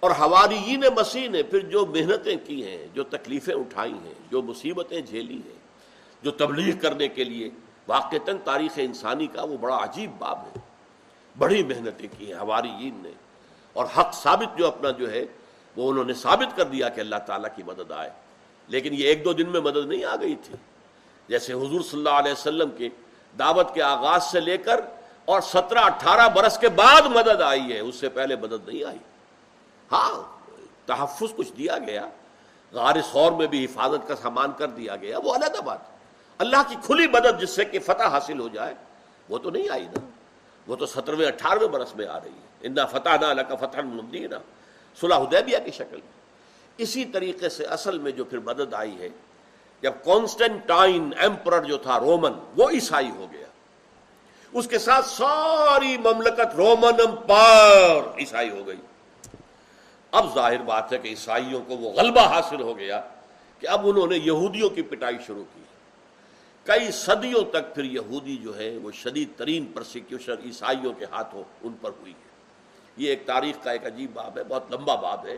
اور 0.00 0.10
ہماری 0.10 0.76
مسیح 0.76 1.28
نے 1.28 1.42
پھر 1.42 1.58
جو 1.58 1.86
محنتیں 1.86 2.36
کی 2.46 2.64
ہیں، 2.64 2.86
جو 2.94 3.02
تکلیفیں 3.02 3.54
اٹھائی 3.54 3.92
ہیں، 3.92 4.14
جو 4.30 4.42
مصیبتیں 4.42 5.00
جھیلی 5.00 5.34
ہیں، 5.34 5.58
جو 6.22 6.30
تبلیغ 6.30 6.78
کرنے 6.80 7.08
کے 7.08 7.24
لیے 7.24 7.50
واقع 7.88 8.16
تاریخ 8.44 8.72
انسانی 8.76 9.26
کا 9.26 9.42
وہ 9.42 9.56
بڑا 9.56 9.84
عجیب 9.84 10.10
باب 10.18 10.38
ہے۔ 10.38 10.58
بڑی 11.38 11.62
محنتیں 11.62 12.08
کی 12.18 12.26
ہیں 12.26 12.34
ہماری 12.34 12.90
نے۔ 12.96 13.10
اور 13.72 13.84
حق 13.98 14.14
ثابت 14.14 14.58
جو 14.58 14.66
اپنا 14.66 14.90
جو 14.90 15.10
ہے، 15.10 15.24
وہ 15.76 15.90
انہوں 15.90 16.04
نے 16.04 16.14
ثابت 16.14 16.56
کر 16.56 16.64
دیا 16.64 16.88
کہ 16.88 17.00
اللہ 17.00 17.16
تعالیٰ 17.26 17.56
کی 17.56 17.62
مدد 17.62 17.92
آئے۔ 17.92 18.10
لیکن 18.70 18.94
یہ 18.94 19.04
ایک 19.04 19.24
دو 19.24 19.32
دن 19.32 19.48
میں 19.48 19.60
مدد 19.60 19.86
نہیں 19.86 20.04
آ 20.04 20.16
گئی 20.16 20.34
تھی۔ 20.34 20.54
جیسے 21.28 21.52
حضور 21.52 21.80
صلی 21.80 21.98
اللہ 21.98 22.08
علیہ 22.08 22.32
وسلم 22.32 22.70
کے 22.70 22.88
دعوت 23.38 23.74
کے 23.74 23.82
آغاز 23.82 24.24
سے 24.24 24.40
لے 24.40 24.56
کر 24.56 24.80
اور 25.24 25.40
سترہ 25.40 25.78
اٹھارہ 25.78 26.28
برس 26.28 26.58
کے 26.58 26.68
بعد 26.68 27.02
مدد 27.02 27.42
آئی 27.42 27.72
ہے، 27.72 27.78
اس 27.78 27.94
سے 27.94 28.08
پہلے 28.08 28.36
مدد 28.36 28.68
نہیں 28.68 28.84
آئی۔ 28.84 28.98
ہاں 29.92 30.38
تحفظ 30.86 31.34
کچھ 31.36 31.52
دیا 31.52 31.78
گیا، 31.78 32.08
غار 32.72 32.96
خور 33.02 33.32
میں 33.32 33.46
بھی 33.46 33.64
حفاظت 33.64 34.08
کا 34.08 34.16
سامان 34.16 34.50
کر 34.58 34.66
دیا 34.66 34.96
گیا، 34.96 35.18
وہ 35.24 35.34
علیحدہ 35.34 35.62
بات۔ 35.62 35.78
اللہ 36.38 36.56
کی 36.68 36.76
کھلی 36.82 37.06
مدد 37.06 37.40
جس 37.40 37.50
سے 37.50 37.64
کہ 37.64 37.78
فتح 37.78 38.02
حاصل 38.02 38.40
ہو 38.40 38.48
جائے، 38.48 38.74
وہ 39.28 39.38
تو 39.38 39.50
نہیں 39.50 39.68
آئی 39.68 39.84
نا۔ 39.84 40.08
وہ 40.66 40.76
تو 40.76 40.86
سترویں 40.86 41.26
اٹھارہویں 41.26 41.68
برس 41.68 41.96
میں 41.96 42.06
آ 42.06 42.20
رہی 42.20 42.30
ہے۔ 42.30 42.66
انا 42.66 42.86
فتح 42.86 43.08
نہ 43.20 43.26
اللہ 43.26 43.42
کا 43.42 43.54
فتح 43.54 43.80
نا 44.30 44.38
صلاح 45.00 45.18
حدیبیہ 45.18 45.58
کی 45.64 45.70
شکل 45.70 45.96
میں۔ 45.96 46.19
اسی 46.80 47.04
طریقے 47.04 47.48
سے 47.48 47.64
اصل 47.64 47.98
میں 47.98 48.12
جو 48.12 48.24
پھر 48.24 48.38
مدد 48.38 48.74
آئی 48.74 48.98
ہے، 48.98 49.08
جب 49.82 49.92
کانسٹنٹائن 50.04 51.10
ایمپرر 51.18 51.64
جو 51.64 51.76
تھا 51.76 52.00
رومن، 52.00 52.32
وہ 52.56 52.70
عیسائی 52.70 53.10
ہو 53.10 53.26
گیا۔ 53.32 53.46
اس 54.52 54.66
کے 54.66 54.78
ساتھ 54.78 55.06
ساری 55.06 55.96
مملکت 55.96 56.54
رومن 56.56 57.00
امپائر 57.08 58.18
عیسائی 58.18 58.50
ہو 58.50 58.66
گئی۔ 58.66 58.76
اب 60.10 60.34
ظاہر 60.34 60.58
بات 60.58 60.92
ہے 60.92 60.98
کہ 60.98 61.08
عیسائیوں 61.08 61.60
کو 61.68 61.76
وہ 61.76 61.90
غلبہ 61.90 62.20
حاصل 62.20 62.60
ہو 62.60 62.78
گیا 62.78 63.00
کہ 63.58 63.66
اب 63.66 63.88
انہوں 63.88 64.06
نے 64.06 64.16
یہودیوں 64.16 64.70
کی 64.70 64.82
پٹائی 64.82 65.16
شروع 65.26 65.44
کی۔ 65.54 65.62
کئی 66.64 66.90
صدیوں 66.92 67.44
تک 67.50 67.74
پھر 67.74 67.84
یہودی 67.84 68.36
جو 68.36 68.58
ہے 68.58 68.78
وہ 68.82 68.90
شدید 68.92 69.28
ترین 69.36 69.64
پرسیکیوشن 69.64 70.34
عیسائیوں 70.44 70.92
کے 70.92 71.04
ہاتھوں 71.04 71.42
ان 71.62 71.72
پر 71.80 71.90
ہوئی 72.00 72.12
ہے۔ 72.12 72.30
یہ 72.96 73.08
ایک 73.08 73.26
تاریخ 73.26 73.64
کا 73.64 73.70
ایک 73.70 73.86
عجیب 73.86 74.10
باب 74.14 74.38
ہے، 74.38 74.44
بہت 74.44 74.72
لمبا 74.72 74.94
باب 74.94 75.26
ہے۔ 75.26 75.36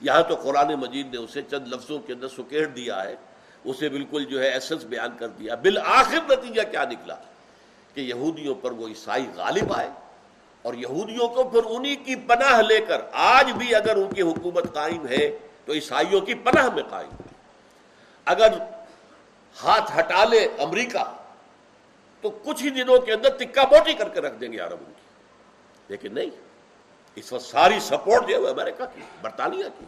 یہاں 0.00 0.22
تو 0.22 0.34
قرآن 0.34 0.74
مجید 0.74 1.14
نے 1.14 1.18
اسے 1.18 1.42
چند 1.42 1.68
لفظوں 1.68 1.98
کے 1.98 2.12
اندر 2.12 2.28
سکیڑ 2.28 2.66
دیا 2.66 3.04
ہے، 3.04 3.14
اسے 3.64 3.88
بالکل 3.88 4.24
جو 4.24 4.42
ہے 4.42 4.48
ایسنس 4.48 4.84
بیان 4.84 5.16
کر 5.18 5.28
دیا۔ 5.28 5.54
بالآخر 5.54 6.18
نتیجہ 6.28 6.62
کیا 6.70 6.84
نکلا؟ 6.84 7.16
کہ 7.94 8.00
یہودیوں 8.00 8.54
پر 8.54 8.70
وہ 8.70 8.88
عیسائی 8.88 9.26
غالب 9.36 9.72
آئے 9.76 9.90
اور 10.62 10.74
یہودیوں 10.74 11.28
کو 11.28 11.44
پھر 11.44 11.60
انہی 11.64 11.96
کی 11.96 12.16
پناہ 12.16 12.62
لے 12.62 12.80
کر، 12.80 13.00
آج 13.12 13.52
بھی 13.52 13.74
اگر 13.74 13.96
ان 13.96 14.14
کی 14.14 14.22
حکومت 14.22 14.74
قائم 14.74 15.06
ہے 15.06 15.38
تو 15.64 15.72
عیسائیوں 15.72 16.20
کی 16.20 16.34
پناہ 16.34 16.68
میں 16.74 16.82
قائم۔ 16.82 17.10
ہے 17.10 17.28
اگر 18.24 18.48
ہاتھ 19.62 19.98
ہٹا 19.98 20.24
لے 20.24 20.48
امریکہ، 20.58 21.16
تو 22.20 22.30
کچھ 22.30 22.62
ہی 22.62 22.70
دنوں 22.70 22.98
کے 22.98 23.12
اندر 23.12 23.28
تکا 23.28 23.64
بوٹی 23.64 23.92
کر 23.92 24.08
کے 24.08 24.20
رکھ 24.20 24.34
دیں 24.40 24.52
گے 24.52 24.58
عرب 24.58 24.78
ان 24.78 24.92
کی۔ 24.96 25.02
لیکن 25.88 26.14
نہیں۔ 26.14 26.45
اس 27.16 27.32
وقت 27.32 27.44
ساری 27.44 27.80
سپورٹ 27.80 28.28
جو 28.28 28.34
ہے 28.34 28.40
وہ 28.40 28.48
امریکہ 28.48 28.84
کی، 28.94 29.00
برطانیہ 29.22 29.64
کی۔ 29.78 29.84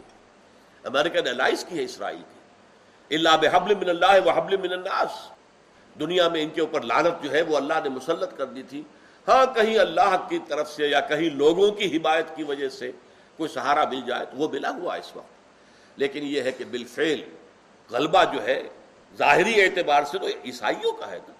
امریکہ 0.83 1.21
نے 1.21 1.29
الائز 1.29 1.65
کی 1.69 1.77
ہے 1.77 1.83
اسرائیل 1.83 2.21
کی۔ 2.21 3.15
اللہ 3.15 3.29
بحبل 3.41 3.75
من 3.75 3.89
اللہ 3.89 4.25
و 4.25 4.29
حبل 4.29 4.57
من 4.57 4.71
الناس۔ 4.71 5.29
دنیا 5.99 6.27
میں 6.27 6.41
ان 6.41 6.49
کے 6.49 6.61
اوپر 6.61 6.81
لانت 6.81 7.23
جو 7.23 7.31
ہے 7.31 7.41
وہ 7.41 7.57
اللہ 7.57 7.73
نے 7.83 7.89
مسلط 7.89 8.37
کر 8.37 8.45
دی 8.45 8.63
تھی۔ 8.63 8.83
ہاں 9.27 9.45
کہیں 9.45 9.79
اللہ 9.79 10.25
کی 10.29 10.39
طرف 10.47 10.71
سے 10.71 10.87
یا 10.87 10.99
کہیں 10.99 11.29
لوگوں 11.29 11.71
کی 11.71 11.97
حمایت 11.97 12.25
کی 12.35 12.43
وجہ 12.43 12.69
سے 12.69 12.91
کوئی 13.37 13.49
سہارا 13.53 13.85
مل 13.89 14.01
جائے 14.07 14.25
تو 14.25 14.37
وہ 14.37 14.47
ملا 14.49 14.69
ہوا 14.69 14.95
اس 14.95 15.15
وقت۔ 15.15 15.29
لیکن 15.95 16.19
یہ 16.23 16.41
ہے 16.41 16.51
کہ 16.51 16.65
بالفعل 16.65 17.21
غلبہ 17.91 18.23
جو 18.33 18.43
ہے 18.43 18.63
ظاہری 19.17 19.61
اعتبار 19.61 20.03
سے 20.03 20.19
تو 20.19 20.27
عیسائیوں 20.45 20.91
کا 20.91 21.11
ہے 21.11 21.19
نا۔ 21.27 21.33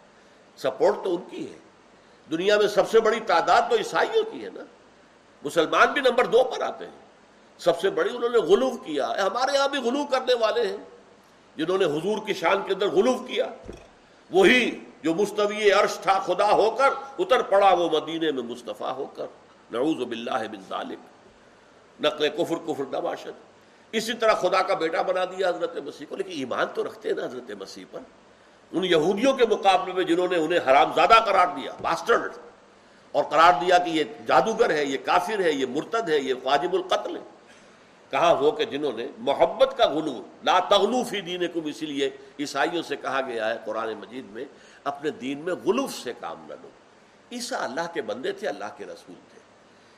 سپورٹ 0.58 0.96
تو 1.04 1.16
ان 1.16 1.22
کی 1.30 1.54
ہے۔ 1.54 1.58
دنیا 2.32 2.58
میں 2.58 2.68
سب 2.68 2.90
سے 2.90 3.00
بڑی 3.00 3.20
تعداد 3.20 3.62
تو 3.70 3.76
عیسائیوں 3.76 4.24
کی 4.32 4.46
ہے 4.46 4.50
نا۔ 4.54 4.64
مسلمان 5.44 5.94
بھی 5.94 6.02
نمبر 6.02 6.26
دو 6.26 6.44
پر 6.44 6.62
آتے 6.62 6.86
ہیں۔ 6.86 7.10
سب 7.58 7.80
سے 7.80 7.90
بڑی 7.90 8.10
انہوں 8.16 8.30
نے 8.30 8.38
غلوف 8.38 8.74
کیا۔ 8.86 9.12
ہمارے 9.12 9.58
یہاں 9.58 9.68
بھی 9.68 9.80
غلو 9.80 10.06
کرنے 10.06 10.34
والے 10.34 10.68
ہیں۔ 10.68 10.78
جنہوں 11.56 11.78
نے 11.78 11.86
حضور 11.86 12.18
کی 12.26 12.34
شان 12.34 12.62
کے 12.68 12.74
اندر 12.74 12.88
غلوف 12.88 13.28
کیا۔ 13.28 13.46
وہی 14.32 14.86
جو 15.04 15.16
مستوی 15.16 15.72
عرش 15.72 15.94
تھا، 15.94 16.20
خدا 16.20 16.52
ہو 16.52 16.72
کر 16.72 16.90
اتر 17.20 17.42
پڑا، 17.42 17.74
وہ 17.74 17.90
مدینے 17.90 18.32
میں 18.32 18.44
مصطفیٰ 18.44 18.94
ہو 18.98 19.06
کر۔ 19.06 19.26
نعوذ 19.72 20.04
باللہ 20.04 20.48
بن 20.52 20.62
ذالک۔ 20.70 21.00
نقل 22.02 22.30
کفر 22.30 22.56
کفر 22.68 22.84
نباشد 22.88 23.30
اسی 23.92 24.14
طرح 24.14 24.34
خدا 24.34 24.62
کا 24.62 24.74
بیٹا 24.74 25.02
بنا 25.02 25.26
دیا 25.26 25.50
حضرت 25.50 25.78
مسیح 25.78 26.06
کو۔ 26.10 26.16
لیکن 26.16 26.32
ایمان 26.32 26.66
تو 26.74 26.84
رکھتے 26.84 27.10
ہیں 27.10 27.16
نا 27.16 27.26
حضرت 27.26 27.52
مسیح 27.52 27.86
پر۔ 27.92 28.00
ان 28.72 28.86
یہودیوں 28.86 29.34
کے 29.34 29.46
مقابلے 29.46 29.94
میں 29.94 30.04
جنہوں 30.04 30.28
نے 30.32 30.38
انہیں 30.38 30.60
حرام 30.68 30.92
زادہ 30.96 31.14
قرار 31.26 31.48
دیا 31.48 31.72
باسٹرڈ 31.82 32.32
اور 33.12 33.24
قرار 33.24 33.54
دیا 33.62 33.78
کہ 33.78 33.90
یہ 33.90 34.04
جادوگر 34.28 34.70
ہے، 34.70 34.86
یہ 34.86 34.98
کافر 35.06 35.40
ہے، 35.40 35.52
یہ 35.52 35.66
مرتد 35.66 36.10
ہے، 36.10 36.20
یہ 36.20 36.34
واجب 36.44 36.74
القتل 36.74 37.16
ہے۔ 37.16 37.22
کہا 38.10 38.32
وہ 38.32 38.52
کہ 38.52 38.66
جنہوں 38.66 38.92
نے 38.96 39.08
محبت 39.18 39.78
کا 39.78 39.90
غلو، 39.90 40.22
لا 40.44 40.60
تغلوفی 40.60 41.22
دین 41.22 41.48
کو 41.54 41.60
اسی 41.66 41.86
لیے 41.86 42.10
عیسائیوں 42.40 42.84
سے 42.84 42.96
کہا 42.96 43.22
گیا 43.28 43.50
ہے 43.50 43.58
قرآن 43.66 43.94
مجید 43.94 44.26
میں، 44.30 44.46
اپنے 44.84 45.10
دین 45.10 45.40
میں 45.40 45.54
غلوف 45.54 45.94
سے 45.94 46.14
کام 46.20 46.46
نہ 46.50 46.54
لو۔ 46.62 46.70
عیسیٰ 47.32 47.62
اللہ 47.62 47.94
کے 47.94 48.02
بندے 48.02 48.32
تھے، 48.32 48.48
اللہ 48.48 48.66
کے 48.78 48.86
رسول 48.86 49.16
تھے۔ 49.32 49.40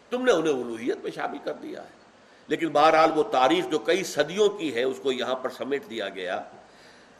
تم 0.09 0.25
نے 0.25 0.31
انہیں 0.31 0.53
الوحیت 0.53 0.97
میں 1.03 1.11
شامل 1.11 1.37
کر 1.43 1.53
دیا 1.53 1.83
ہے۔ 1.83 2.01
لیکن 2.47 2.69
بہرحال 2.69 3.11
وہ 3.15 3.23
تاریخ 3.23 3.65
جو 3.71 3.79
کئی 3.79 4.03
صدیوں 4.03 4.49
کی 4.49 4.75
ہے، 4.75 4.83
اس 4.83 4.99
کو 5.03 5.11
یہاں 5.11 5.35
پر 5.35 5.49
سمیٹ 5.49 5.89
دیا 5.89 6.09
گیا۔ 6.09 6.41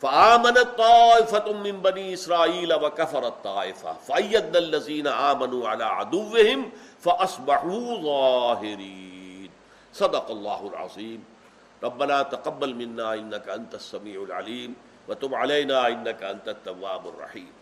فآمنت 0.01 0.81
طائفة 0.81 1.53
من 1.53 1.81
بني 1.81 2.13
إسرائيل 2.13 2.73
وكفرت 2.73 3.33
طائفة 3.43 3.93
فأيدنا 3.93 4.57
الذين 4.57 5.07
آمنوا 5.07 5.69
على 5.69 5.83
عدوهم 5.83 6.59
فأصبحوا 6.99 8.01
ظاهرين. 8.01 9.49
صدق 9.93 10.31
الله 10.31 10.61
العظيم. 10.73 11.19
ربنا 11.83 12.17
تقبل 12.33 12.75
منا 12.75 13.13
إنك 13.13 13.49
أنت 13.49 13.75
السميع 13.75 14.23
العليم 14.23 14.75
وتب 15.07 15.35
علينا 15.35 15.87
إنك 15.87 16.23
أنت 16.23 16.49
التواب 16.49 17.07
الرحيم. 17.07 17.61